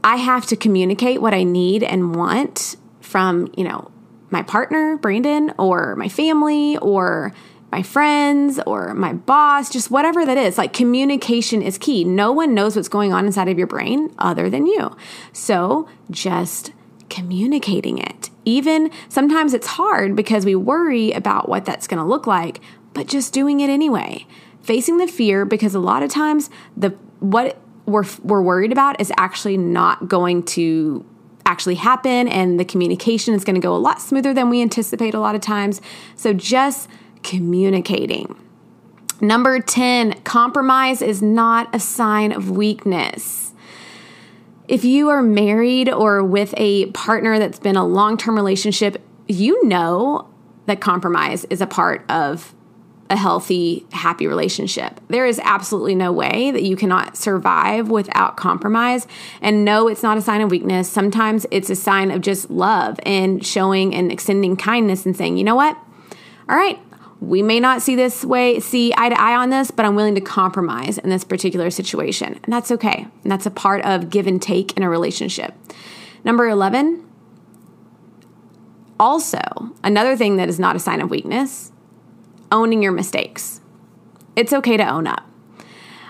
I 0.05 0.17
have 0.17 0.45
to 0.47 0.57
communicate 0.57 1.23
what 1.23 1.33
I 1.33 1.43
need 1.43 1.83
and 1.83 2.15
want 2.15 2.77
from, 3.01 3.51
you 3.57 3.65
know, 3.65 3.91
my 4.29 4.43
partner, 4.43 4.99
Brandon, 4.99 5.55
or 5.59 5.97
my 5.97 6.11
family, 6.11 6.77
or 6.79 7.33
my 7.71 7.83
friends, 7.83 8.61
or 8.67 8.93
my 8.93 9.15
boss, 9.15 9.71
just 9.71 9.91
whatever 9.91 10.27
that 10.27 10.37
is. 10.37 10.59
Like 10.59 10.75
communication 10.75 11.63
is 11.63 11.79
key. 11.79 12.05
No 12.05 12.31
one 12.31 12.53
knows 12.53 12.77
what's 12.77 12.89
going 12.89 13.15
on 13.15 13.25
inside 13.25 13.49
of 13.49 13.57
your 13.57 13.67
brain 13.67 14.15
other 14.19 14.51
than 14.51 14.67
you. 14.67 14.95
So 15.33 15.89
just 16.11 16.73
communicating 17.09 17.97
it. 17.97 18.29
Even 18.45 18.91
sometimes 19.09 19.55
it's 19.55 19.67
hard 19.67 20.17
because 20.17 20.45
we 20.45 20.55
worry 20.55 21.13
about 21.13 21.49
what 21.49 21.65
that's 21.65 21.87
going 21.87 22.03
to 22.03 22.09
look 22.09 22.27
like, 22.27 22.61
but 22.93 23.07
just 23.07 23.33
doing 23.33 23.61
it 23.61 23.71
anyway. 23.71 24.27
Facing 24.63 24.99
the 24.99 25.07
fear 25.07 25.45
because 25.45 25.75
a 25.75 25.81
lot 25.81 26.03
of 26.03 26.11
times 26.11 26.51
the 26.77 26.91
what 27.21 27.59
we're 27.87 28.05
we're 28.23 28.43
worried 28.43 28.73
about 28.73 29.01
is 29.01 29.13
actually 29.17 29.57
not 29.57 30.09
going 30.09 30.43
to 30.45 31.05
actually 31.45 31.75
happen 31.75 32.29
and 32.29 32.59
the 32.61 32.65
communication 32.65 33.35
is 33.35 33.45
going 33.45 33.55
to 33.55 33.61
go 33.61 33.75
a 33.75 33.79
lot 33.79 34.01
smoother 34.01 34.33
than 34.33 34.49
we 34.49 34.63
anticipate 34.63 35.15
a 35.15 35.21
lot 35.21 35.35
of 35.35 35.41
times. 35.41 35.81
So 36.17 36.33
just 36.33 36.89
communicating. 37.23 38.37
Number 39.21 39.61
10, 39.61 40.23
compromise 40.23 41.01
is 41.01 41.23
not 41.23 41.73
a 41.75 41.79
sign 41.79 42.33
of 42.33 42.51
weakness. 42.51 43.52
If 44.73 44.87
you 44.87 45.11
are 45.11 45.23
married 45.23 45.91
or 45.91 46.25
with 46.25 46.55
a 46.57 46.87
partner 46.93 47.39
that's 47.39 47.59
been 47.59 47.77
a 47.77 47.85
long 47.85 48.17
term 48.17 48.37
relationship, 48.37 49.03
you 49.29 49.63
know 49.67 50.31
that 50.65 50.81
compromise 50.81 51.45
is 51.51 51.61
a 51.61 51.67
part 51.67 52.11
of 52.11 52.55
a 53.11 53.17
healthy, 53.17 53.85
happy 53.93 54.27
relationship. 54.27 54.99
There 55.09 55.27
is 55.27 55.39
absolutely 55.45 55.95
no 55.95 56.11
way 56.11 56.53
that 56.53 56.63
you 56.63 56.77
cannot 56.77 57.19
survive 57.19 57.91
without 57.91 58.39
compromise. 58.39 59.07
And 59.43 59.63
no, 59.63 59.89
it's 59.89 60.03
not 60.03 60.17
a 60.17 60.23
sign 60.23 60.41
of 60.41 60.51
weakness. 60.51 60.89
Sometimes 60.89 61.45
it's 61.51 61.69
a 61.69 61.77
sign 61.77 62.11
of 62.11 62.23
just 62.23 62.51
love 62.51 62.99
and 63.05 63.45
showing 63.45 63.95
and 63.95 64.11
extending 64.11 64.57
kindness 64.57 65.05
and 65.05 65.15
saying, 65.15 65.37
you 65.37 65.45
know 65.45 65.55
what? 65.55 65.77
All 66.49 66.57
right, 66.57 66.81
we 67.23 67.41
may 67.41 67.61
not 67.61 67.81
see 67.83 67.95
this 67.95 68.25
way, 68.25 68.59
see 68.59 68.93
eye 68.97 69.09
to 69.09 69.21
eye 69.21 69.37
on 69.37 69.51
this, 69.51 69.71
but 69.71 69.87
I'm 69.87 69.95
willing 69.95 70.17
to 70.17 70.21
compromise 70.21 70.99
in 70.99 71.09
this 71.09 71.23
particular 71.23 71.71
situation. 71.71 72.41
And 72.43 72.53
that's 72.53 72.73
okay. 72.73 73.07
And 73.23 73.31
that's 73.31 73.47
a 73.47 73.51
part 73.51 73.85
of 73.85 74.11
give 74.11 74.27
and 74.27 74.43
take 74.43 74.77
in 74.77 74.83
a 74.83 74.91
relationship. 74.91 75.55
Number 76.25 76.49
11, 76.49 77.07
also, 78.99 79.39
another 79.85 80.17
thing 80.17 80.37
that 80.37 80.49
is 80.49 80.59
not 80.59 80.75
a 80.75 80.81
sign 80.81 81.01
of 81.01 81.11
weakness 81.11 81.71
owning 82.51 82.83
your 82.83 82.93
mistakes. 82.93 83.61
It's 84.35 84.53
okay 84.53 84.77
to 84.77 84.85
own 84.85 85.07
up. 85.07 85.25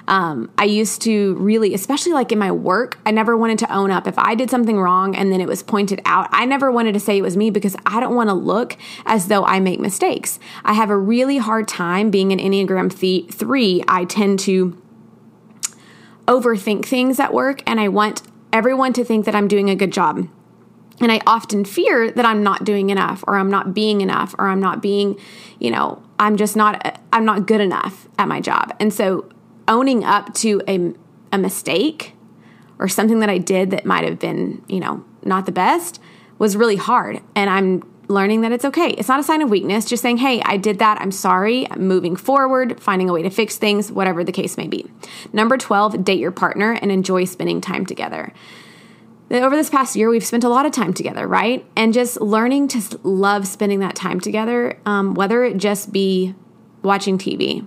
Um, 0.09 0.51
I 0.59 0.65
used 0.65 1.03
to 1.03 1.35
really, 1.37 1.75
especially 1.75 2.13
like 2.13 2.33
in 2.33 2.39
my 2.39 2.51
work, 2.51 2.99
I 3.07 3.11
never 3.11 3.37
wanted 3.37 3.59
to 3.61 3.73
own 3.73 3.91
up. 3.91 4.07
If 4.07 4.19
I 4.19 4.35
did 4.35 4.51
something 4.51 4.79
wrong 4.79 5.15
and 5.15 5.33
then 5.33 5.41
it 5.41 5.47
was 5.47 5.63
pointed 5.63 6.01
out, 6.05 6.29
I 6.33 6.45
never 6.45 6.71
wanted 6.71 6.93
to 6.95 7.01
say 7.01 7.19
it 7.19 7.23
was 7.23 7.37
me 7.37 7.51
because 7.51 7.77
I 7.87 8.01
don't 8.01 8.15
want 8.15 8.29
to 8.29 8.35
look 8.35 8.77
as 9.07 9.29
though 9.29 9.45
I 9.45 9.61
make 9.61 9.81
mistakes. 9.81 10.39
I 10.65 10.75
have 10.75 10.91
a 10.91 10.97
really 10.97 11.39
hard 11.39 11.69
time 11.69 12.11
being 12.11 12.33
an 12.33 12.39
Enneagram 12.39 12.99
th- 12.99 13.31
3. 13.31 13.85
I 13.87 14.05
tend 14.05 14.41
to 14.41 14.81
overthink 16.27 16.85
things 16.85 17.21
at 17.21 17.33
work 17.33 17.63
and 17.67 17.81
I 17.81 17.89
want 17.89 18.23
everyone 18.53 18.93
to 18.95 19.05
think 19.05 19.25
that 19.25 19.35
I'm 19.35 19.49
doing 19.49 19.71
a 19.71 19.77
good 19.77 19.93
job. 19.93 20.29
And 21.01 21.11
I 21.11 21.21
often 21.27 21.65
fear 21.65 22.11
that 22.13 22.25
I'm 22.25 22.43
not 22.43 22.65
doing 22.65 22.91
enough 22.91 23.25
or 23.27 23.37
I'm 23.37 23.51
not 23.51 23.75
being 23.75 24.03
enough 24.03 24.35
or 24.39 24.49
I'm 24.49 24.61
not 24.61 24.81
being, 24.81 25.19
you 25.59 25.71
know, 25.71 26.03
I'm 26.19 26.37
just 26.37 26.55
not 26.55 27.01
I'm 27.13 27.25
not 27.25 27.47
good 27.47 27.61
enough 27.61 28.09
at 28.19 28.29
my 28.29 28.41
job. 28.41 28.75
And 28.79 28.93
so 28.93 29.29
owning 29.69 30.05
up 30.05 30.35
to 30.35 30.63
a 30.69 30.93
a 31.33 31.39
mistake 31.39 32.15
or 32.79 32.89
something 32.89 33.21
that 33.21 33.31
I 33.31 33.39
did 33.39 33.71
that 33.71 33.87
might 33.87 34.05
have 34.05 34.19
been, 34.19 34.63
you 34.69 34.81
know, 34.81 35.03
not 35.25 35.47
the 35.47 35.53
best 35.53 35.99
was 36.39 36.57
really 36.57 36.77
hard. 36.77 37.21
And 37.35 37.49
I'm 37.49 37.83
learning 38.09 38.43
that 38.43 38.53
it's 38.53 38.67
okay. 38.67 38.91
It's 38.91 39.09
not 39.09 39.19
a 39.19 39.23
sign 39.23 39.41
of 39.41 39.49
weakness, 39.49 39.87
just 39.87 40.03
saying, 40.03 40.19
"Hey, 40.19 40.43
I 40.43 40.59
did 40.59 40.79
that. 40.81 41.01
I'm 41.01 41.13
sorry." 41.13 41.71
I'm 41.71 41.87
moving 41.87 42.17
forward, 42.17 42.81
finding 42.81 43.09
a 43.09 43.13
way 43.13 43.23
to 43.23 43.31
fix 43.31 43.57
things, 43.57 43.91
whatever 43.91 44.23
the 44.25 44.33
case 44.33 44.59
may 44.59 44.67
be. 44.67 44.91
Number 45.33 45.57
12, 45.57 46.05
date 46.05 46.19
your 46.19 46.33
partner 46.33 46.73
and 46.73 46.93
enjoy 46.93 47.25
spending 47.25 47.61
time 47.61 47.87
together 47.87 48.33
over 49.41 49.57
this 49.57 49.71
past 49.71 49.97
year, 49.97 50.11
we've 50.11 50.25
spent 50.25 50.45
a 50.45 50.49
lot 50.49 50.67
of 50.67 50.73
time 50.73 50.93
together, 50.93 51.27
right? 51.27 51.65
And 51.75 51.95
just 51.95 52.21
learning 52.21 52.69
to 52.69 53.01
love 53.03 53.47
spending 53.47 53.81
that 53.81 53.95
time 53.95 54.21
together, 54.21 54.79
um, 54.85 55.15
whether 55.15 55.43
it 55.45 55.57
just 55.57 55.93
be 55.93 56.35
watching 56.83 57.17
TV 57.17 57.67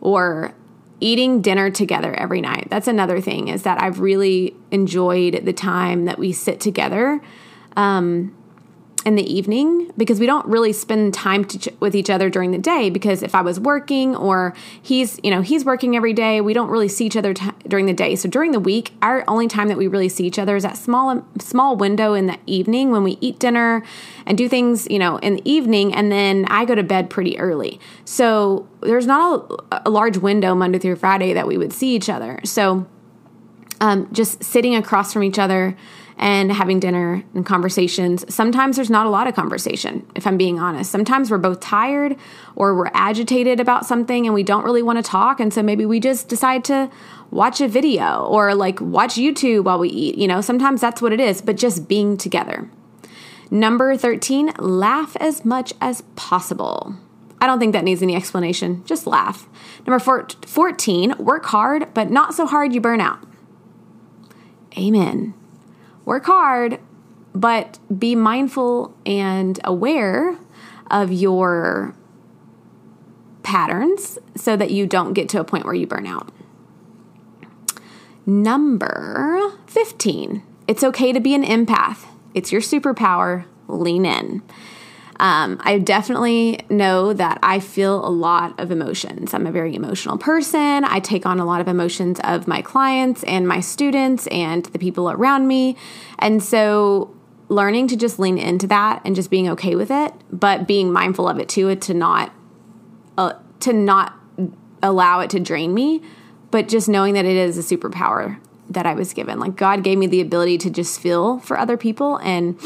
or 0.00 0.54
eating 1.00 1.40
dinner 1.40 1.70
together 1.70 2.14
every 2.14 2.40
night. 2.40 2.68
That's 2.70 2.88
another 2.88 3.20
thing 3.20 3.48
is 3.48 3.62
that 3.62 3.82
I've 3.82 4.00
really 4.00 4.54
enjoyed 4.70 5.44
the 5.44 5.52
time 5.52 6.04
that 6.04 6.18
we 6.18 6.32
sit 6.32 6.60
together. 6.60 7.20
Um, 7.76 8.36
in 9.06 9.14
the 9.14 9.32
evening 9.32 9.90
because 9.96 10.20
we 10.20 10.26
don't 10.26 10.46
really 10.46 10.72
spend 10.72 11.14
time 11.14 11.46
ch- 11.46 11.68
with 11.80 11.94
each 11.94 12.10
other 12.10 12.28
during 12.28 12.50
the 12.50 12.58
day 12.58 12.90
because 12.90 13.22
if 13.22 13.34
I 13.34 13.40
was 13.40 13.58
working 13.58 14.14
or 14.14 14.54
he's 14.82 15.18
you 15.22 15.30
know 15.30 15.40
he's 15.40 15.64
working 15.64 15.96
every 15.96 16.12
day 16.12 16.40
we 16.40 16.52
don't 16.52 16.68
really 16.68 16.88
see 16.88 17.06
each 17.06 17.16
other 17.16 17.32
t- 17.32 17.50
during 17.66 17.86
the 17.86 17.94
day. 17.94 18.14
So 18.14 18.28
during 18.28 18.52
the 18.52 18.60
week 18.60 18.92
our 19.00 19.24
only 19.26 19.48
time 19.48 19.68
that 19.68 19.78
we 19.78 19.86
really 19.86 20.10
see 20.10 20.26
each 20.26 20.38
other 20.38 20.54
is 20.54 20.64
that 20.64 20.76
small 20.76 21.24
small 21.38 21.76
window 21.76 22.12
in 22.12 22.26
the 22.26 22.38
evening 22.46 22.90
when 22.90 23.02
we 23.02 23.16
eat 23.22 23.38
dinner 23.38 23.82
and 24.26 24.36
do 24.36 24.48
things 24.48 24.86
you 24.90 24.98
know 24.98 25.16
in 25.18 25.36
the 25.36 25.50
evening 25.50 25.94
and 25.94 26.12
then 26.12 26.44
I 26.48 26.66
go 26.66 26.74
to 26.74 26.82
bed 26.82 27.08
pretty 27.08 27.38
early. 27.38 27.80
So 28.04 28.68
there's 28.82 29.06
not 29.06 29.50
a, 29.72 29.82
a 29.86 29.90
large 29.90 30.18
window 30.18 30.54
Monday 30.54 30.78
through 30.78 30.96
Friday 30.96 31.32
that 31.32 31.46
we 31.46 31.56
would 31.56 31.72
see 31.72 31.94
each 31.94 32.10
other. 32.10 32.38
So 32.44 32.86
um, 33.80 34.12
just 34.12 34.44
sitting 34.44 34.74
across 34.74 35.12
from 35.12 35.22
each 35.22 35.38
other 35.38 35.74
and 36.20 36.52
having 36.52 36.78
dinner 36.78 37.24
and 37.34 37.46
conversations. 37.46 38.32
Sometimes 38.32 38.76
there's 38.76 38.90
not 38.90 39.06
a 39.06 39.08
lot 39.10 39.26
of 39.26 39.34
conversation, 39.34 40.06
if 40.14 40.26
I'm 40.26 40.36
being 40.36 40.60
honest. 40.60 40.92
Sometimes 40.92 41.30
we're 41.30 41.38
both 41.38 41.60
tired 41.60 42.14
or 42.54 42.76
we're 42.76 42.90
agitated 42.92 43.58
about 43.58 43.86
something 43.86 44.26
and 44.26 44.34
we 44.34 44.42
don't 44.42 44.62
really 44.62 44.82
want 44.82 44.98
to 44.98 45.02
talk. 45.02 45.40
And 45.40 45.52
so 45.52 45.62
maybe 45.62 45.86
we 45.86 45.98
just 45.98 46.28
decide 46.28 46.62
to 46.64 46.90
watch 47.30 47.62
a 47.62 47.68
video 47.68 48.26
or 48.26 48.54
like 48.54 48.82
watch 48.82 49.14
YouTube 49.14 49.64
while 49.64 49.78
we 49.78 49.88
eat. 49.88 50.18
You 50.18 50.28
know, 50.28 50.42
sometimes 50.42 50.82
that's 50.82 51.00
what 51.00 51.14
it 51.14 51.20
is, 51.20 51.40
but 51.40 51.56
just 51.56 51.88
being 51.88 52.18
together. 52.18 52.68
Number 53.50 53.96
13, 53.96 54.52
laugh 54.58 55.16
as 55.20 55.42
much 55.46 55.72
as 55.80 56.02
possible. 56.16 56.96
I 57.40 57.46
don't 57.46 57.58
think 57.58 57.72
that 57.72 57.82
needs 57.82 58.02
any 58.02 58.14
explanation. 58.14 58.84
Just 58.84 59.06
laugh. 59.06 59.48
Number 59.86 59.98
14, 59.98 61.14
work 61.18 61.46
hard, 61.46 61.94
but 61.94 62.10
not 62.10 62.34
so 62.34 62.46
hard 62.46 62.74
you 62.74 62.80
burn 62.82 63.00
out. 63.00 63.26
Amen 64.76 65.34
work 66.04 66.26
hard, 66.26 66.80
but 67.34 67.78
be 67.96 68.14
mindful 68.14 68.94
and 69.06 69.58
aware 69.64 70.38
of 70.90 71.12
your 71.12 71.94
patterns 73.42 74.18
so 74.36 74.56
that 74.56 74.70
you 74.70 74.86
don't 74.86 75.12
get 75.12 75.28
to 75.30 75.40
a 75.40 75.44
point 75.44 75.64
where 75.64 75.74
you 75.74 75.86
burn 75.86 76.06
out. 76.06 76.30
Number 78.26 79.52
15, 79.66 80.42
it's 80.68 80.84
okay 80.84 81.12
to 81.12 81.20
be 81.20 81.34
an 81.34 81.44
empath. 81.44 82.06
It's 82.34 82.52
your 82.52 82.60
superpower. 82.60 83.44
Lean 83.66 84.04
in. 84.04 84.42
Um, 85.20 85.58
I 85.60 85.78
definitely 85.78 86.60
know 86.70 87.12
that 87.12 87.38
I 87.42 87.60
feel 87.60 88.02
a 88.06 88.08
lot 88.08 88.58
of 88.58 88.70
emotions. 88.70 89.34
I'm 89.34 89.46
a 89.46 89.52
very 89.52 89.74
emotional 89.74 90.16
person. 90.16 90.82
I 90.82 90.98
take 90.98 91.26
on 91.26 91.38
a 91.38 91.44
lot 91.44 91.60
of 91.60 91.68
emotions 91.68 92.18
of 92.24 92.48
my 92.48 92.62
clients 92.62 93.22
and 93.24 93.46
my 93.46 93.60
students 93.60 94.26
and 94.28 94.64
the 94.64 94.78
people 94.78 95.10
around 95.10 95.46
me. 95.46 95.76
And 96.18 96.42
so 96.42 97.14
learning 97.50 97.88
to 97.88 97.96
just 97.96 98.18
lean 98.18 98.38
into 98.38 98.66
that 98.68 99.02
and 99.04 99.14
just 99.14 99.28
being 99.28 99.46
okay 99.50 99.76
with 99.76 99.90
it, 99.90 100.14
but 100.32 100.66
being 100.66 100.90
mindful 100.90 101.28
of 101.28 101.38
it 101.38 101.50
too, 101.50 101.76
to 101.76 101.92
not 101.92 102.32
uh, 103.18 103.34
to 103.60 103.74
not 103.74 104.14
allow 104.82 105.20
it 105.20 105.28
to 105.30 105.38
drain 105.38 105.74
me, 105.74 106.00
but 106.50 106.66
just 106.66 106.88
knowing 106.88 107.12
that 107.12 107.26
it 107.26 107.36
is 107.36 107.58
a 107.58 107.76
superpower 107.76 108.40
that 108.70 108.86
I 108.86 108.94
was 108.94 109.12
given. 109.12 109.38
Like 109.38 109.54
God 109.54 109.84
gave 109.84 109.98
me 109.98 110.06
the 110.06 110.22
ability 110.22 110.56
to 110.58 110.70
just 110.70 110.98
feel 110.98 111.40
for 111.40 111.58
other 111.58 111.76
people 111.76 112.16
and 112.22 112.58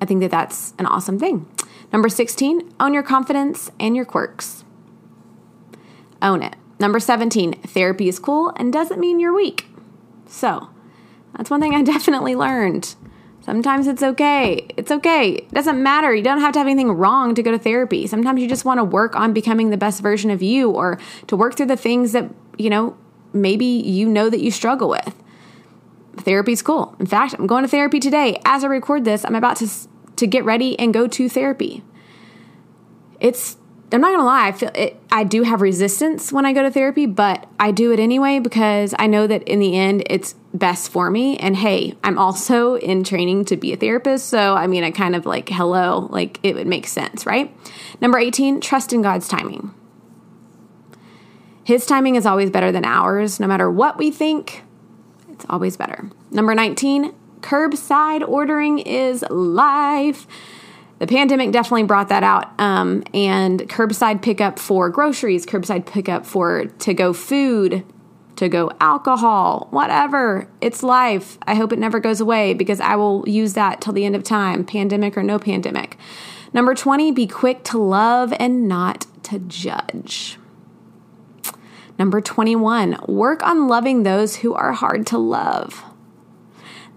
I 0.00 0.04
think 0.04 0.20
that 0.20 0.30
that's 0.30 0.74
an 0.78 0.86
awesome 0.86 1.18
thing. 1.18 1.44
Number 1.92 2.08
16, 2.08 2.74
own 2.78 2.94
your 2.94 3.02
confidence 3.02 3.70
and 3.80 3.96
your 3.96 4.04
quirks. 4.04 4.64
Own 6.20 6.42
it. 6.42 6.56
Number 6.78 7.00
17, 7.00 7.54
therapy 7.62 8.08
is 8.08 8.18
cool 8.18 8.52
and 8.56 8.72
doesn't 8.72 9.00
mean 9.00 9.18
you're 9.18 9.34
weak. 9.34 9.66
So, 10.26 10.68
that's 11.36 11.50
one 11.50 11.60
thing 11.60 11.74
I 11.74 11.82
definitely 11.94 12.34
learned. 12.34 12.94
Sometimes 13.40 13.86
it's 13.86 14.02
okay. 14.02 14.68
It's 14.76 14.90
okay. 14.90 15.30
It 15.30 15.50
doesn't 15.52 15.82
matter. 15.82 16.14
You 16.14 16.22
don't 16.22 16.40
have 16.40 16.52
to 16.52 16.58
have 16.58 16.68
anything 16.68 16.92
wrong 16.92 17.34
to 17.34 17.42
go 17.42 17.50
to 17.50 17.58
therapy. 17.58 18.06
Sometimes 18.06 18.42
you 18.42 18.48
just 18.48 18.66
want 18.66 18.78
to 18.78 18.84
work 18.84 19.16
on 19.16 19.32
becoming 19.32 19.70
the 19.70 19.78
best 19.78 20.02
version 20.02 20.30
of 20.30 20.42
you 20.42 20.70
or 20.70 20.98
to 21.28 21.36
work 21.36 21.56
through 21.56 21.66
the 21.66 21.76
things 21.76 22.12
that, 22.12 22.30
you 22.58 22.68
know, 22.68 22.94
maybe 23.32 23.64
you 23.64 24.06
know 24.06 24.28
that 24.28 24.40
you 24.40 24.50
struggle 24.50 24.90
with. 24.90 25.14
Therapy's 26.18 26.60
cool. 26.60 26.94
In 26.98 27.06
fact, 27.06 27.34
I'm 27.38 27.46
going 27.46 27.62
to 27.62 27.68
therapy 27.68 28.00
today. 28.00 28.38
As 28.44 28.64
I 28.64 28.66
record 28.66 29.06
this, 29.06 29.24
I'm 29.24 29.34
about 29.34 29.56
to 29.58 29.68
to 30.18 30.26
get 30.26 30.44
ready 30.44 30.78
and 30.78 30.92
go 30.92 31.06
to 31.08 31.28
therapy. 31.28 31.82
It's 33.20 33.56
I'm 33.90 34.02
not 34.02 34.10
gonna 34.10 34.24
lie, 34.24 34.48
I 34.48 34.52
feel 34.52 34.70
it, 34.74 35.00
I 35.10 35.24
do 35.24 35.44
have 35.44 35.62
resistance 35.62 36.30
when 36.30 36.44
I 36.44 36.52
go 36.52 36.62
to 36.62 36.70
therapy, 36.70 37.06
but 37.06 37.48
I 37.58 37.70
do 37.70 37.90
it 37.90 37.98
anyway 37.98 38.38
because 38.38 38.94
I 38.98 39.06
know 39.06 39.26
that 39.26 39.42
in 39.44 39.60
the 39.60 39.78
end, 39.78 40.02
it's 40.10 40.34
best 40.52 40.90
for 40.90 41.10
me. 41.10 41.38
And 41.38 41.56
hey, 41.56 41.94
I'm 42.04 42.18
also 42.18 42.74
in 42.74 43.02
training 43.02 43.46
to 43.46 43.56
be 43.56 43.72
a 43.72 43.76
therapist. 43.76 44.28
So, 44.28 44.54
I 44.54 44.66
mean, 44.66 44.84
I 44.84 44.90
kind 44.90 45.16
of 45.16 45.24
like, 45.24 45.48
hello, 45.48 46.08
like 46.10 46.38
it 46.42 46.54
would 46.54 46.66
make 46.66 46.86
sense, 46.86 47.24
right? 47.24 47.54
Number 48.00 48.18
18, 48.18 48.60
trust 48.60 48.92
in 48.92 49.00
God's 49.00 49.26
timing. 49.26 49.72
His 51.64 51.86
timing 51.86 52.16
is 52.16 52.26
always 52.26 52.50
better 52.50 52.70
than 52.70 52.84
ours. 52.84 53.40
No 53.40 53.46
matter 53.46 53.70
what 53.70 53.96
we 53.96 54.10
think, 54.10 54.64
it's 55.30 55.46
always 55.48 55.78
better. 55.78 56.10
Number 56.30 56.54
19, 56.54 57.14
curbside 57.40 58.26
ordering 58.26 58.78
is 58.78 59.24
life. 59.30 60.26
The 60.98 61.06
pandemic 61.06 61.52
definitely 61.52 61.84
brought 61.84 62.08
that 62.08 62.22
out. 62.22 62.58
Um, 62.60 63.04
and 63.14 63.60
curbside 63.60 64.22
pickup 64.22 64.58
for 64.58 64.88
groceries, 64.90 65.46
curbside 65.46 65.86
pickup 65.86 66.26
for 66.26 66.66
to 66.66 66.94
go 66.94 67.12
food, 67.12 67.84
to 68.36 68.48
go 68.48 68.70
alcohol, 68.80 69.68
whatever. 69.70 70.48
It's 70.60 70.82
life. 70.82 71.38
I 71.46 71.54
hope 71.54 71.72
it 71.72 71.78
never 71.78 72.00
goes 72.00 72.20
away 72.20 72.54
because 72.54 72.80
I 72.80 72.96
will 72.96 73.28
use 73.28 73.54
that 73.54 73.80
till 73.80 73.92
the 73.92 74.04
end 74.04 74.16
of 74.16 74.22
time, 74.22 74.64
pandemic 74.64 75.16
or 75.16 75.22
no 75.22 75.38
pandemic. 75.38 75.96
Number 76.52 76.74
20, 76.74 77.12
be 77.12 77.26
quick 77.26 77.62
to 77.64 77.78
love 77.78 78.32
and 78.38 78.66
not 78.66 79.06
to 79.24 79.38
judge. 79.38 80.38
Number 81.98 82.20
21, 82.20 83.00
work 83.08 83.42
on 83.42 83.66
loving 83.66 84.04
those 84.04 84.36
who 84.36 84.54
are 84.54 84.72
hard 84.72 85.06
to 85.08 85.18
love. 85.18 85.84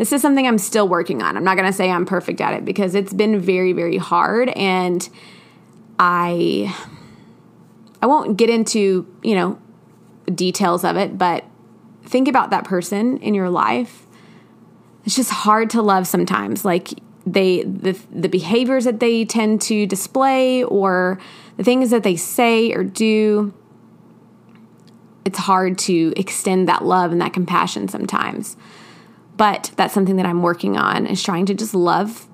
This 0.01 0.11
is 0.11 0.19
something 0.23 0.47
I'm 0.47 0.57
still 0.57 0.87
working 0.87 1.21
on. 1.21 1.37
I'm 1.37 1.43
not 1.43 1.57
going 1.57 1.67
to 1.67 1.73
say 1.73 1.91
I'm 1.91 2.07
perfect 2.07 2.41
at 2.41 2.55
it 2.55 2.65
because 2.65 2.95
it's 2.95 3.13
been 3.13 3.39
very 3.39 3.71
very 3.71 3.97
hard 3.97 4.49
and 4.49 5.07
I 5.99 6.75
I 8.01 8.07
won't 8.07 8.35
get 8.35 8.49
into, 8.49 9.05
you 9.21 9.35
know, 9.35 9.59
details 10.33 10.83
of 10.83 10.97
it, 10.97 11.19
but 11.19 11.45
think 12.01 12.27
about 12.27 12.49
that 12.49 12.63
person 12.63 13.19
in 13.19 13.35
your 13.35 13.51
life. 13.51 14.07
It's 15.05 15.15
just 15.15 15.29
hard 15.29 15.69
to 15.69 15.83
love 15.83 16.07
sometimes. 16.07 16.65
Like 16.65 16.89
they 17.27 17.61
the 17.61 17.91
the 18.09 18.27
behaviors 18.27 18.85
that 18.85 19.01
they 19.01 19.23
tend 19.23 19.61
to 19.61 19.85
display 19.85 20.63
or 20.63 21.19
the 21.57 21.63
things 21.63 21.91
that 21.91 22.01
they 22.01 22.15
say 22.15 22.73
or 22.73 22.83
do 22.83 23.53
it's 25.25 25.37
hard 25.37 25.77
to 25.77 26.11
extend 26.17 26.67
that 26.67 26.83
love 26.83 27.11
and 27.11 27.21
that 27.21 27.33
compassion 27.33 27.87
sometimes. 27.87 28.57
But 29.41 29.71
that's 29.75 29.95
something 29.95 30.17
that 30.17 30.27
I'm 30.27 30.43
working 30.43 30.77
on 30.77 31.07
is 31.07 31.23
trying 31.23 31.47
to 31.47 31.55
just 31.55 31.73
love 31.73 32.27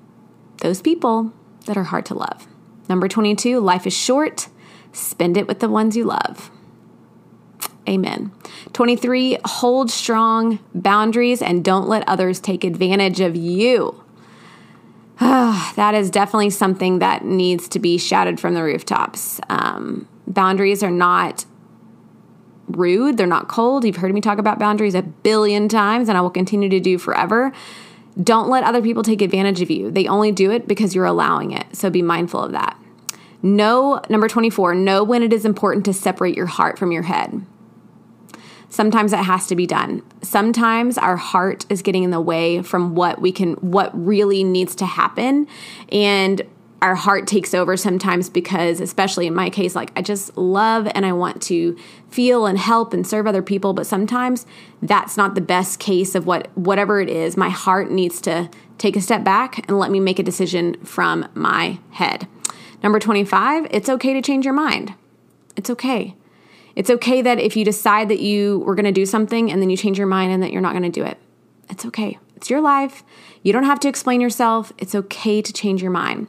those 0.58 0.82
people 0.82 1.32
that 1.64 1.74
are 1.74 1.84
hard 1.84 2.04
to 2.04 2.14
love. 2.14 2.46
Number 2.86 3.08
22, 3.08 3.60
life 3.60 3.86
is 3.86 3.94
short. 3.94 4.48
Spend 4.92 5.38
it 5.38 5.48
with 5.48 5.60
the 5.60 5.70
ones 5.70 5.96
you 5.96 6.04
love. 6.04 6.50
Amen. 7.88 8.30
23, 8.74 9.38
hold 9.46 9.90
strong 9.90 10.58
boundaries 10.74 11.40
and 11.40 11.64
don't 11.64 11.88
let 11.88 12.06
others 12.06 12.40
take 12.40 12.62
advantage 12.62 13.20
of 13.20 13.34
you. 13.34 14.04
that 15.18 15.94
is 15.94 16.10
definitely 16.10 16.50
something 16.50 16.98
that 16.98 17.24
needs 17.24 17.68
to 17.68 17.78
be 17.78 17.96
shouted 17.96 18.38
from 18.38 18.52
the 18.52 18.62
rooftops. 18.62 19.40
Um, 19.48 20.06
boundaries 20.26 20.82
are 20.82 20.90
not 20.90 21.46
rude, 22.76 23.16
they're 23.16 23.26
not 23.26 23.48
cold. 23.48 23.84
You've 23.84 23.96
heard 23.96 24.12
me 24.12 24.20
talk 24.20 24.38
about 24.38 24.58
boundaries 24.58 24.94
a 24.94 25.02
billion 25.02 25.68
times, 25.68 26.08
and 26.08 26.18
I 26.18 26.20
will 26.20 26.30
continue 26.30 26.68
to 26.68 26.80
do 26.80 26.98
forever. 26.98 27.52
Don't 28.22 28.48
let 28.48 28.64
other 28.64 28.82
people 28.82 29.02
take 29.02 29.22
advantage 29.22 29.60
of 29.60 29.70
you. 29.70 29.90
They 29.90 30.06
only 30.08 30.32
do 30.32 30.50
it 30.50 30.66
because 30.66 30.94
you're 30.94 31.04
allowing 31.04 31.52
it. 31.52 31.66
So 31.76 31.90
be 31.90 32.02
mindful 32.02 32.42
of 32.42 32.52
that. 32.52 32.76
Know, 33.42 34.00
number 34.10 34.28
24, 34.28 34.74
know 34.74 35.04
when 35.04 35.22
it 35.22 35.32
is 35.32 35.44
important 35.44 35.84
to 35.84 35.92
separate 35.92 36.36
your 36.36 36.46
heart 36.46 36.78
from 36.78 36.90
your 36.90 37.02
head. 37.02 37.46
Sometimes 38.68 39.12
it 39.12 39.20
has 39.20 39.46
to 39.46 39.56
be 39.56 39.66
done. 39.66 40.02
Sometimes 40.22 40.98
our 40.98 41.16
heart 41.16 41.64
is 41.70 41.80
getting 41.80 42.02
in 42.02 42.10
the 42.10 42.20
way 42.20 42.62
from 42.62 42.94
what 42.94 43.20
we 43.20 43.32
can, 43.32 43.54
what 43.54 43.90
really 43.94 44.44
needs 44.44 44.74
to 44.76 44.86
happen. 44.86 45.46
And 45.90 46.42
our 46.80 46.94
heart 46.94 47.26
takes 47.26 47.54
over 47.54 47.76
sometimes 47.76 48.30
because 48.30 48.80
especially 48.80 49.26
in 49.26 49.34
my 49.34 49.50
case 49.50 49.74
like 49.74 49.90
i 49.96 50.02
just 50.02 50.36
love 50.36 50.88
and 50.94 51.04
i 51.04 51.12
want 51.12 51.42
to 51.42 51.76
feel 52.08 52.46
and 52.46 52.58
help 52.58 52.92
and 52.94 53.06
serve 53.06 53.26
other 53.26 53.42
people 53.42 53.72
but 53.72 53.86
sometimes 53.86 54.46
that's 54.82 55.16
not 55.16 55.34
the 55.34 55.40
best 55.40 55.78
case 55.78 56.14
of 56.14 56.26
what 56.26 56.48
whatever 56.56 57.00
it 57.00 57.08
is. 57.08 57.36
My 57.36 57.50
heart 57.50 57.90
needs 57.90 58.20
to 58.22 58.48
take 58.76 58.96
a 58.96 59.00
step 59.00 59.24
back 59.24 59.58
and 59.68 59.78
let 59.78 59.90
me 59.90 60.00
make 60.00 60.18
a 60.18 60.22
decision 60.22 60.74
from 60.84 61.28
my 61.34 61.78
head. 61.90 62.28
Number 62.82 62.98
25 62.98 63.66
it's 63.70 63.88
okay 63.88 64.12
to 64.12 64.22
change 64.22 64.44
your 64.44 64.54
mind. 64.54 64.94
It's 65.56 65.70
okay. 65.70 66.14
It's 66.76 66.90
okay 66.90 67.22
that 67.22 67.40
if 67.40 67.56
you 67.56 67.64
decide 67.64 68.08
that 68.08 68.20
you 68.20 68.60
were 68.60 68.76
going 68.76 68.84
to 68.84 68.92
do 68.92 69.04
something 69.04 69.50
and 69.50 69.60
then 69.60 69.68
you 69.68 69.76
change 69.76 69.98
your 69.98 70.06
mind 70.06 70.32
and 70.32 70.42
that 70.42 70.52
you're 70.52 70.62
not 70.62 70.72
going 70.72 70.84
to 70.84 70.88
do 70.88 71.04
it. 71.04 71.18
It's 71.68 71.84
okay 71.86 72.18
it's 72.38 72.48
your 72.48 72.60
life 72.60 73.02
you 73.42 73.52
don't 73.52 73.64
have 73.64 73.80
to 73.80 73.88
explain 73.88 74.20
yourself 74.20 74.72
it's 74.78 74.94
okay 74.94 75.42
to 75.42 75.52
change 75.52 75.82
your 75.82 75.90
mind 75.90 76.28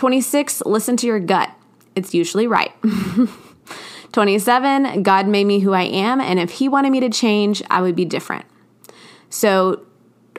26, 0.00 0.62
listen 0.64 0.96
to 0.96 1.06
your 1.06 1.20
gut. 1.20 1.50
It's 1.94 2.14
usually 2.14 2.46
right. 2.46 2.72
27, 4.12 5.02
God 5.02 5.28
made 5.28 5.44
me 5.44 5.60
who 5.60 5.74
I 5.74 5.82
am, 5.82 6.22
and 6.22 6.38
if 6.38 6.52
He 6.52 6.70
wanted 6.70 6.88
me 6.88 7.00
to 7.00 7.10
change, 7.10 7.62
I 7.70 7.82
would 7.82 7.94
be 7.94 8.06
different. 8.06 8.46
So, 9.28 9.84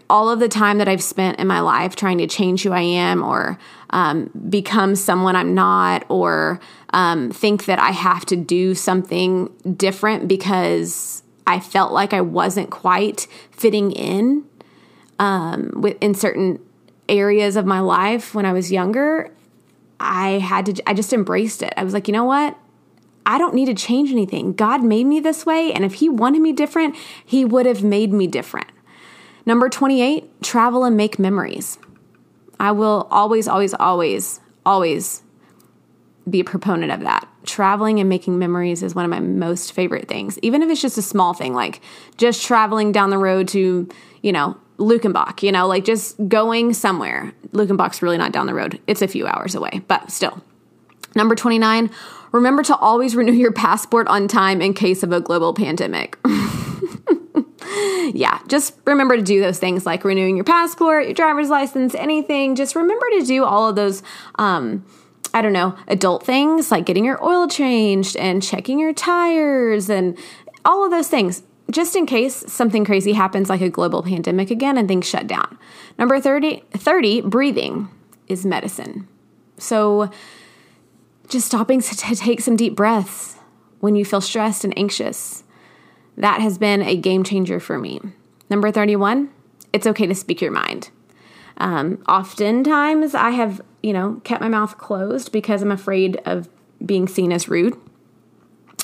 all 0.09 0.31
of 0.31 0.39
the 0.39 0.49
time 0.49 0.79
that 0.79 0.89
I've 0.89 1.03
spent 1.03 1.39
in 1.39 1.45
my 1.45 1.59
life 1.59 1.95
trying 1.95 2.17
to 2.17 2.27
change 2.27 2.63
who 2.63 2.71
I 2.71 2.81
am 2.81 3.23
or 3.23 3.59
um, 3.91 4.31
become 4.49 4.95
someone 4.95 5.35
I'm 5.35 5.53
not 5.53 6.05
or 6.09 6.59
um, 6.91 7.29
think 7.29 7.65
that 7.65 7.77
I 7.77 7.91
have 7.91 8.25
to 8.25 8.35
do 8.35 8.73
something 8.73 9.47
different 9.77 10.27
because 10.27 11.21
I 11.45 11.59
felt 11.59 11.93
like 11.93 12.13
I 12.13 12.21
wasn't 12.21 12.71
quite 12.71 13.27
fitting 13.51 13.91
in 13.91 14.43
um, 15.21 15.85
in 16.01 16.15
certain 16.15 16.59
areas 17.07 17.55
of 17.55 17.65
my 17.65 17.79
life 17.79 18.33
when 18.33 18.43
I 18.43 18.53
was 18.53 18.71
younger, 18.71 19.31
I 19.99 20.39
had 20.39 20.65
to, 20.65 20.89
I 20.89 20.95
just 20.95 21.13
embraced 21.13 21.61
it. 21.61 21.71
I 21.77 21.83
was 21.83 21.93
like, 21.93 22.07
you 22.07 22.11
know 22.11 22.23
what? 22.25 22.57
I 23.23 23.37
don't 23.37 23.53
need 23.53 23.67
to 23.67 23.75
change 23.75 24.11
anything. 24.11 24.53
God 24.53 24.83
made 24.83 25.05
me 25.05 25.19
this 25.19 25.45
way. 25.45 25.71
And 25.73 25.85
if 25.85 25.93
He 25.95 26.09
wanted 26.09 26.41
me 26.41 26.51
different, 26.51 26.95
He 27.23 27.45
would 27.45 27.67
have 27.67 27.83
made 27.83 28.11
me 28.11 28.25
different. 28.25 28.67
Number 29.45 29.69
28, 29.69 30.41
travel 30.41 30.83
and 30.83 30.97
make 30.97 31.19
memories. 31.19 31.77
I 32.59 32.71
will 32.71 33.07
always, 33.11 33.47
always, 33.47 33.75
always, 33.75 34.39
always 34.65 35.21
be 36.27 36.39
a 36.39 36.43
proponent 36.43 36.91
of 36.91 37.01
that. 37.01 37.27
Traveling 37.43 37.99
and 37.99 38.09
making 38.09 38.39
memories 38.39 38.81
is 38.81 38.95
one 38.95 39.05
of 39.05 39.11
my 39.11 39.19
most 39.19 39.73
favorite 39.73 40.07
things, 40.07 40.39
even 40.41 40.63
if 40.63 40.69
it's 40.69 40.81
just 40.81 40.97
a 40.97 41.03
small 41.03 41.35
thing, 41.35 41.53
like 41.53 41.79
just 42.17 42.43
traveling 42.43 42.91
down 42.91 43.11
the 43.11 43.17
road 43.19 43.47
to, 43.49 43.87
you 44.23 44.31
know, 44.31 44.57
Luckenbach, 44.81 45.43
you 45.43 45.51
know, 45.51 45.67
like 45.67 45.85
just 45.85 46.17
going 46.27 46.73
somewhere. 46.73 47.33
Luckenbach's 47.51 48.01
really 48.01 48.17
not 48.17 48.31
down 48.31 48.47
the 48.47 48.53
road, 48.53 48.79
it's 48.87 49.01
a 49.01 49.07
few 49.07 49.27
hours 49.27 49.55
away, 49.55 49.81
but 49.87 50.11
still. 50.11 50.41
Number 51.15 51.35
29, 51.35 51.89
remember 52.31 52.63
to 52.63 52.75
always 52.75 53.15
renew 53.15 53.33
your 53.33 53.51
passport 53.51 54.07
on 54.07 54.27
time 54.27 54.61
in 54.61 54.73
case 54.73 55.03
of 55.03 55.11
a 55.11 55.19
global 55.19 55.53
pandemic. 55.53 56.17
yeah, 58.13 58.39
just 58.47 58.75
remember 58.85 59.17
to 59.17 59.21
do 59.21 59.41
those 59.41 59.59
things 59.59 59.85
like 59.85 60.03
renewing 60.03 60.35
your 60.35 60.45
passport, 60.45 61.05
your 61.05 61.13
driver's 61.13 61.49
license, 61.49 61.93
anything. 61.95 62.55
Just 62.55 62.75
remember 62.75 63.05
to 63.19 63.25
do 63.25 63.43
all 63.43 63.69
of 63.69 63.75
those. 63.75 64.01
Um, 64.35 64.85
I 65.33 65.41
don't 65.41 65.53
know, 65.53 65.77
adult 65.87 66.25
things 66.25 66.71
like 66.71 66.85
getting 66.85 67.05
your 67.05 67.23
oil 67.23 67.47
changed 67.47 68.17
and 68.17 68.43
checking 68.43 68.79
your 68.79 68.91
tires 68.91 69.89
and 69.89 70.17
all 70.65 70.83
of 70.83 70.91
those 70.91 71.07
things 71.07 71.43
just 71.71 71.95
in 71.95 72.05
case 72.05 72.43
something 72.47 72.85
crazy 72.85 73.13
happens 73.13 73.49
like 73.49 73.61
a 73.61 73.69
global 73.69 74.03
pandemic 74.03 74.51
again 74.51 74.77
and 74.77 74.87
things 74.87 75.07
shut 75.07 75.27
down. 75.27 75.57
Number 75.97 76.19
30, 76.19 76.63
30 76.71 77.21
breathing 77.21 77.89
is 78.27 78.45
medicine. 78.45 79.07
So 79.57 80.11
just 81.27 81.47
stopping 81.47 81.81
to 81.81 81.95
take 81.95 82.41
some 82.41 82.55
deep 82.55 82.75
breaths 82.75 83.37
when 83.79 83.95
you 83.95 84.05
feel 84.05 84.21
stressed 84.21 84.63
and 84.63 84.77
anxious. 84.77 85.43
That 86.17 86.41
has 86.41 86.57
been 86.57 86.81
a 86.81 86.95
game 86.95 87.23
changer 87.23 87.59
for 87.59 87.77
me. 87.77 88.01
Number 88.49 88.71
31, 88.71 89.29
it's 89.71 89.87
okay 89.87 90.07
to 90.07 90.15
speak 90.15 90.41
your 90.41 90.51
mind. 90.51 90.89
Um, 91.57 92.03
oftentimes, 92.07 93.15
I 93.15 93.31
have, 93.31 93.61
you 93.81 93.93
know, 93.93 94.19
kept 94.23 94.41
my 94.41 94.49
mouth 94.49 94.77
closed 94.77 95.31
because 95.31 95.61
I'm 95.61 95.71
afraid 95.71 96.17
of 96.25 96.49
being 96.85 97.07
seen 97.07 97.31
as 97.31 97.47
rude. 97.47 97.77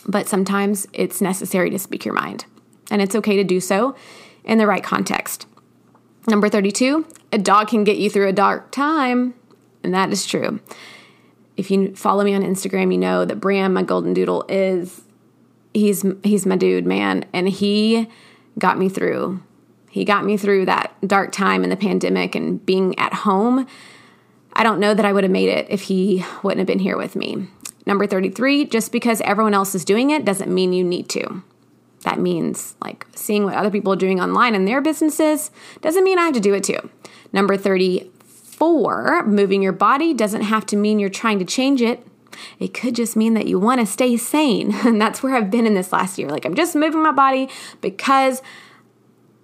But 0.08 0.28
sometimes 0.28 0.88
it's 0.94 1.20
necessary 1.20 1.70
to 1.72 1.80
speak 1.80 2.06
your 2.06 2.14
mind 2.14 2.46
and 2.90 3.02
it's 3.02 3.16
okay 3.16 3.36
to 3.36 3.44
do 3.44 3.60
so 3.60 3.96
in 4.44 4.58
the 4.58 4.68
right 4.68 4.84
context. 4.84 5.46
Number 6.28 6.50
32, 6.50 7.06
a 7.32 7.38
dog 7.38 7.70
can 7.70 7.84
get 7.84 7.98
you 7.98 8.10
through 8.10 8.28
a 8.28 8.34
dark 8.34 8.72
time, 8.72 9.34
and 9.84 9.94
that 9.94 10.12
is 10.12 10.26
true. 10.26 10.60
If 11.56 11.72
you 11.72 11.96
follow 11.96 12.24
me 12.24 12.34
on 12.34 12.44
Instagram, 12.44 12.92
you 12.92 12.98
know 12.98 13.26
that 13.26 13.38
Bram, 13.40 13.74
my 13.74 13.84
golden 13.84 14.14
doodle, 14.14 14.46
is 14.48 15.02
he's 15.74 16.06
he's 16.24 16.46
my 16.46 16.56
dude, 16.56 16.86
man, 16.86 17.26
and 17.34 17.48
he 17.48 18.08
got 18.60 18.78
me 18.78 18.90
through. 18.90 19.42
He 19.90 20.06
got 20.06 20.26
me 20.26 20.38
through 20.38 20.66
that 20.66 20.96
dark 21.06 21.32
time 21.32 21.64
in 21.64 21.70
the 21.70 21.76
pandemic 21.76 22.36
and 22.36 22.64
being 22.66 22.98
at 23.00 23.14
home. 23.14 23.66
I 24.54 24.64
don't 24.64 24.80
know 24.80 24.94
that 24.94 25.06
I 25.06 25.14
would 25.14 25.24
have 25.24 25.32
made 25.32 25.50
it 25.50 25.68
if 25.70 25.84
he 25.84 26.26
wouldn't 26.44 26.60
have 26.60 26.68
been 26.68 26.80
here 26.80 26.98
with 26.98 27.16
me. 27.16 27.48
Number 27.86 28.06
33, 28.06 28.66
just 28.66 28.92
because 28.92 29.22
everyone 29.22 29.54
else 29.54 29.74
is 29.74 29.86
doing 29.86 30.10
it 30.10 30.26
doesn't 30.26 30.54
mean 30.54 30.74
you 30.74 30.84
need 30.84 31.08
to. 31.10 31.42
That 32.08 32.20
means 32.20 32.76
like 32.82 33.06
seeing 33.14 33.44
what 33.44 33.56
other 33.56 33.70
people 33.70 33.92
are 33.92 33.98
doing 33.98 34.22
online 34.22 34.56
in 34.56 34.64
their 34.64 34.80
businesses 34.80 35.52
doesn't 35.82 36.06
mean 36.06 36.18
I 36.18 36.24
have 36.24 36.34
to 36.36 36.40
do 36.40 36.54
it 36.54 36.64
too. 36.64 36.90
Number 37.34 37.58
34, 37.58 39.26
moving 39.26 39.62
your 39.62 39.74
body 39.74 40.14
doesn't 40.14 40.44
have 40.44 40.66
to 40.68 40.78
mean 40.78 41.00
you're 41.00 41.10
trying 41.10 41.38
to 41.40 41.46
change 41.46 41.82
it. 41.82 42.08
It 42.60 42.74
could 42.74 42.96
just 42.96 43.18
mean 43.18 43.34
that 43.34 43.48
you 43.48 43.60
want 43.60 43.82
to 43.82 43.86
stay 43.86 44.16
sane. 44.16 44.74
And 44.86 45.02
that's 45.02 45.22
where 45.22 45.36
I've 45.36 45.52
been 45.52 45.66
in 45.66 45.74
this 45.74 45.92
last 45.92 46.18
year. 46.18 46.30
Like, 46.30 46.46
I'm 46.46 46.56
just 46.56 46.76
moving 46.78 47.04
my 47.04 47.12
body 47.12 47.50
because 47.82 48.42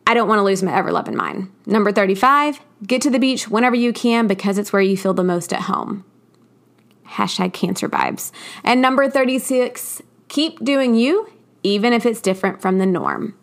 I 0.07 0.13
don't 0.13 0.29
want 0.29 0.39
to 0.39 0.43
lose 0.43 0.63
my 0.63 0.73
ever 0.73 0.93
loving 0.93 1.17
mind. 1.17 1.51
Number 1.65 1.91
35, 1.91 2.61
get 2.87 3.01
to 3.01 3.09
the 3.09 3.19
beach 3.19 3.49
whenever 3.49 3.75
you 3.75 3.91
can 3.91 4.25
because 4.25 4.57
it's 4.57 4.71
where 4.71 4.81
you 4.81 4.95
feel 4.95 5.13
the 5.13 5.23
most 5.23 5.51
at 5.51 5.63
home. 5.63 6.05
Hashtag 7.07 7.51
cancer 7.51 7.89
vibes. 7.89 8.31
And 8.63 8.81
number 8.81 9.09
36, 9.09 10.01
keep 10.29 10.63
doing 10.63 10.95
you, 10.95 11.27
even 11.63 11.93
if 11.93 12.05
it's 12.05 12.21
different 12.21 12.61
from 12.61 12.77
the 12.77 12.85
norm. 12.85 13.35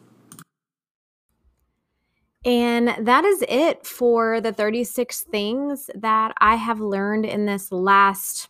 And 2.44 2.94
that 3.06 3.24
is 3.24 3.44
it 3.48 3.85
for 3.85 4.40
the 4.40 4.52
36 4.52 5.22
things 5.24 5.90
that 5.94 6.33
I 6.40 6.54
have 6.54 6.80
learned 6.80 7.26
in 7.26 7.44
this 7.44 7.70
last 7.70 8.48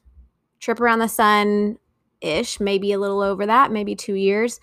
trip 0.61 0.81
around 0.81 1.01
the 1.01 1.09
sun 1.09 1.79
ish, 2.21 2.61
maybe 2.61 2.93
a 2.93 2.99
little 2.99 3.21
over 3.21 3.47
that, 3.47 3.73
maybe 3.73 3.97
two 3.97 4.15
years. 4.15 4.61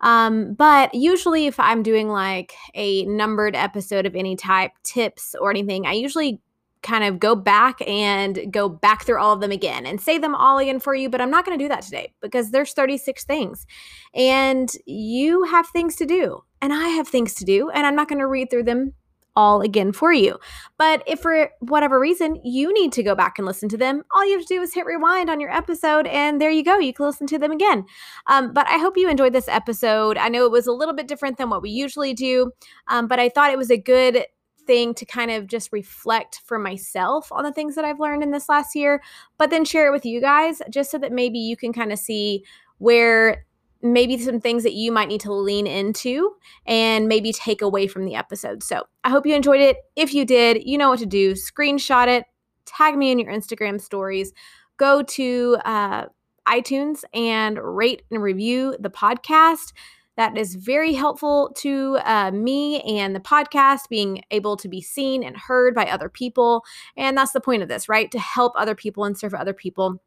Um, 0.00 0.54
but 0.54 0.94
usually, 0.94 1.46
if 1.46 1.58
I'm 1.58 1.82
doing 1.82 2.08
like 2.08 2.54
a 2.74 3.04
numbered 3.06 3.54
episode 3.54 4.04
of 4.04 4.16
any 4.16 4.36
type, 4.36 4.72
tips 4.82 5.34
or 5.40 5.50
anything, 5.50 5.86
I 5.86 5.92
usually 5.92 6.40
kind 6.82 7.04
of 7.04 7.18
go 7.18 7.34
back 7.34 7.80
and 7.86 8.52
go 8.52 8.68
back 8.68 9.04
through 9.04 9.20
all 9.20 9.32
of 9.32 9.40
them 9.40 9.52
again 9.52 9.86
and 9.86 10.00
say 10.00 10.18
them 10.18 10.34
all 10.34 10.58
again 10.58 10.80
for 10.80 10.94
you. 10.94 11.08
But 11.08 11.20
I'm 11.20 11.30
not 11.30 11.44
going 11.44 11.58
to 11.58 11.64
do 11.64 11.68
that 11.68 11.82
today 11.82 12.12
because 12.20 12.50
there's 12.50 12.72
36 12.72 13.24
things 13.24 13.66
and 14.14 14.70
you 14.86 15.44
have 15.44 15.66
things 15.68 15.96
to 15.96 16.06
do 16.06 16.42
and 16.60 16.72
I 16.72 16.88
have 16.88 17.08
things 17.08 17.34
to 17.34 17.44
do 17.44 17.70
and 17.70 17.86
I'm 17.86 17.96
not 17.96 18.08
going 18.08 18.18
to 18.18 18.26
read 18.26 18.50
through 18.50 18.64
them 18.64 18.94
all 19.34 19.62
again 19.62 19.92
for 19.92 20.12
you. 20.12 20.38
But 20.78 21.02
if 21.06 21.20
for 21.20 21.50
whatever 21.60 21.98
reason 21.98 22.40
you 22.44 22.72
need 22.72 22.92
to 22.92 23.02
go 23.02 23.14
back 23.14 23.38
and 23.38 23.46
listen 23.46 23.68
to 23.70 23.76
them, 23.76 24.02
all 24.14 24.24
you 24.26 24.38
have 24.38 24.46
to 24.46 24.54
do 24.54 24.62
is 24.62 24.74
hit 24.74 24.86
rewind 24.86 25.30
on 25.30 25.40
your 25.40 25.50
episode, 25.50 26.06
and 26.06 26.40
there 26.40 26.50
you 26.50 26.62
go. 26.62 26.78
You 26.78 26.92
can 26.92 27.06
listen 27.06 27.26
to 27.28 27.38
them 27.38 27.52
again. 27.52 27.84
Um, 28.26 28.52
but 28.52 28.66
I 28.68 28.78
hope 28.78 28.96
you 28.96 29.08
enjoyed 29.08 29.32
this 29.32 29.48
episode. 29.48 30.18
I 30.18 30.28
know 30.28 30.44
it 30.44 30.52
was 30.52 30.66
a 30.66 30.72
little 30.72 30.94
bit 30.94 31.08
different 31.08 31.38
than 31.38 31.50
what 31.50 31.62
we 31.62 31.70
usually 31.70 32.14
do, 32.14 32.52
um, 32.88 33.08
but 33.08 33.18
I 33.18 33.28
thought 33.28 33.52
it 33.52 33.58
was 33.58 33.70
a 33.70 33.78
good 33.78 34.24
thing 34.66 34.94
to 34.94 35.04
kind 35.04 35.30
of 35.30 35.46
just 35.46 35.72
reflect 35.72 36.40
for 36.44 36.58
myself 36.58 37.30
on 37.32 37.44
the 37.44 37.52
things 37.52 37.74
that 37.74 37.84
I've 37.84 38.00
learned 38.00 38.22
in 38.22 38.30
this 38.30 38.48
last 38.48 38.74
year, 38.74 39.02
but 39.38 39.50
then 39.50 39.64
share 39.64 39.88
it 39.88 39.92
with 39.92 40.04
you 40.04 40.20
guys 40.20 40.62
just 40.70 40.90
so 40.90 40.98
that 40.98 41.12
maybe 41.12 41.38
you 41.38 41.56
can 41.56 41.72
kind 41.72 41.92
of 41.92 41.98
see 41.98 42.44
where 42.78 43.44
maybe 43.82 44.16
some 44.16 44.40
things 44.40 44.62
that 44.62 44.74
you 44.74 44.92
might 44.92 45.08
need 45.08 45.20
to 45.20 45.32
lean 45.32 45.66
into 45.66 46.32
and 46.66 47.08
maybe 47.08 47.32
take 47.32 47.62
away 47.62 47.86
from 47.86 48.04
the 48.04 48.14
episode. 48.14 48.62
So 48.62 48.84
I 49.02 49.10
hope 49.10 49.26
you 49.26 49.34
enjoyed 49.34 49.60
it. 49.60 49.78
If 49.96 50.14
you 50.14 50.24
did, 50.24 50.64
you 50.64 50.78
know 50.78 50.90
what 50.90 51.00
to 51.00 51.06
do. 51.06 51.32
Screenshot 51.32 52.06
it, 52.06 52.24
tag 52.64 52.96
me 52.96 53.10
in 53.10 53.18
your 53.18 53.32
Instagram 53.32 53.80
stories, 53.80 54.32
go 54.76 55.02
to 55.02 55.58
uh, 55.64 56.06
iTunes 56.46 57.02
and 57.12 57.58
rate 57.58 58.02
and 58.10 58.22
review 58.22 58.76
the 58.78 58.90
podcast. 58.90 59.72
That 60.16 60.36
is 60.36 60.56
very 60.56 60.92
helpful 60.92 61.52
to 61.58 61.98
uh, 62.04 62.30
me 62.32 62.80
and 62.82 63.14
the 63.16 63.20
podcast 63.20 63.88
being 63.88 64.22
able 64.30 64.56
to 64.58 64.68
be 64.68 64.82
seen 64.82 65.22
and 65.22 65.36
heard 65.36 65.74
by 65.74 65.86
other 65.86 66.08
people. 66.08 66.64
And 66.96 67.16
that's 67.16 67.32
the 67.32 67.40
point 67.40 67.62
of 67.62 67.68
this, 67.68 67.88
right? 67.88 68.10
To 68.10 68.18
help 68.18 68.52
other 68.56 68.74
people 68.74 69.04
and 69.04 69.18
serve 69.18 69.34
other 69.34 69.54
people 69.54 70.02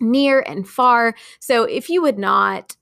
near 0.00 0.40
and 0.40 0.66
far. 0.66 1.14
So 1.38 1.64
if 1.64 1.88
you 1.88 2.02
would 2.02 2.18
not 2.18 2.76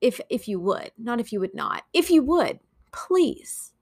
if 0.00 0.20
if 0.30 0.48
you 0.48 0.60
would, 0.60 0.92
not 0.96 1.20
if 1.20 1.32
you 1.32 1.40
would 1.40 1.54
not. 1.54 1.84
If 1.92 2.10
you 2.10 2.22
would, 2.22 2.60
please 2.92 3.72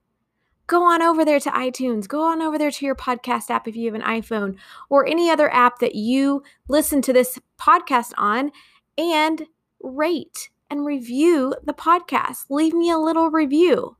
go 0.65 0.83
on 0.83 1.01
over 1.01 1.23
there 1.23 1.39
to 1.39 1.49
iTunes, 1.51 2.07
go 2.07 2.21
on 2.21 2.41
over 2.41 2.57
there 2.57 2.71
to 2.71 2.85
your 2.85 2.95
podcast 2.95 3.49
app 3.49 3.67
if 3.67 3.75
you 3.75 3.85
have 3.85 3.99
an 3.99 4.01
iPhone 4.01 4.57
or 4.89 5.07
any 5.07 5.29
other 5.29 5.51
app 5.53 5.79
that 5.79 5.95
you 5.95 6.43
listen 6.67 7.01
to 7.03 7.13
this 7.13 7.39
podcast 7.59 8.11
on 8.17 8.51
and 8.97 9.43
rate 9.81 10.49
and 10.69 10.85
review 10.85 11.55
the 11.63 11.73
podcast. 11.73 12.45
Leave 12.49 12.73
me 12.73 12.89
a 12.89 12.97
little 12.97 13.29
review. 13.29 13.95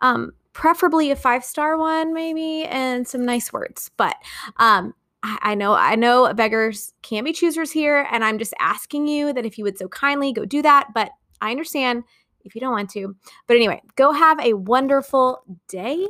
Um, 0.00 0.32
preferably 0.52 1.10
a 1.10 1.16
five 1.16 1.44
star 1.44 1.76
one, 1.76 2.12
maybe, 2.12 2.64
and 2.64 3.06
some 3.06 3.24
nice 3.24 3.52
words. 3.52 3.90
But 3.96 4.16
um, 4.56 4.94
I, 5.22 5.38
I 5.42 5.54
know, 5.54 5.74
I 5.74 5.96
know 5.96 6.32
beggars 6.34 6.92
can 7.02 7.24
be 7.24 7.32
choosers 7.32 7.70
here, 7.70 8.06
and 8.10 8.24
I'm 8.24 8.38
just 8.38 8.54
asking 8.58 9.08
you 9.08 9.32
that 9.32 9.46
if 9.46 9.58
you 9.58 9.64
would 9.64 9.78
so 9.78 9.88
kindly 9.88 10.32
go 10.32 10.44
do 10.44 10.62
that. 10.62 10.88
But 10.94 11.10
I 11.40 11.50
understand 11.50 12.04
if 12.44 12.54
you 12.54 12.60
don't 12.60 12.72
want 12.72 12.90
to. 12.90 13.14
But 13.46 13.56
anyway, 13.56 13.82
go 13.96 14.12
have 14.12 14.40
a 14.40 14.54
wonderful 14.54 15.42
day, 15.68 16.08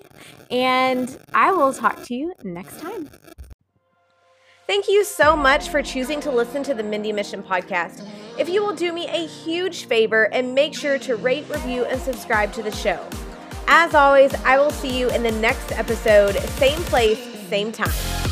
and 0.51 1.19
I 1.35 1.53
will 1.53 1.73
talk 1.73 2.03
to 2.05 2.15
you 2.15 2.33
next 2.43 2.81
time. 2.81 3.11
Thank 4.71 4.87
you 4.87 5.03
so 5.03 5.35
much 5.35 5.69
for 5.69 5.83
choosing 5.83 6.21
to 6.21 6.31
listen 6.31 6.63
to 6.63 6.75
the 6.75 6.83
Mindy 6.85 7.13
Mission 7.13 7.43
podcast. 7.43 8.07
If 8.39 8.49
you 8.49 8.63
will 8.63 8.73
do 8.73 8.93
me 8.93 9.09
a 9.09 9.27
huge 9.27 9.87
favor 9.87 10.33
and 10.33 10.55
make 10.55 10.77
sure 10.77 10.97
to 10.97 11.17
rate, 11.17 11.45
review, 11.51 11.87
and 11.87 12.01
subscribe 12.01 12.53
to 12.53 12.63
the 12.63 12.71
show. 12.71 13.05
As 13.67 13.97
always, 13.97 14.33
I 14.45 14.59
will 14.59 14.71
see 14.71 14.97
you 14.97 15.11
in 15.11 15.25
the 15.25 15.33
next 15.33 15.73
episode, 15.73 16.37
same 16.51 16.79
place, 16.83 17.19
same 17.49 17.73
time. 17.73 18.30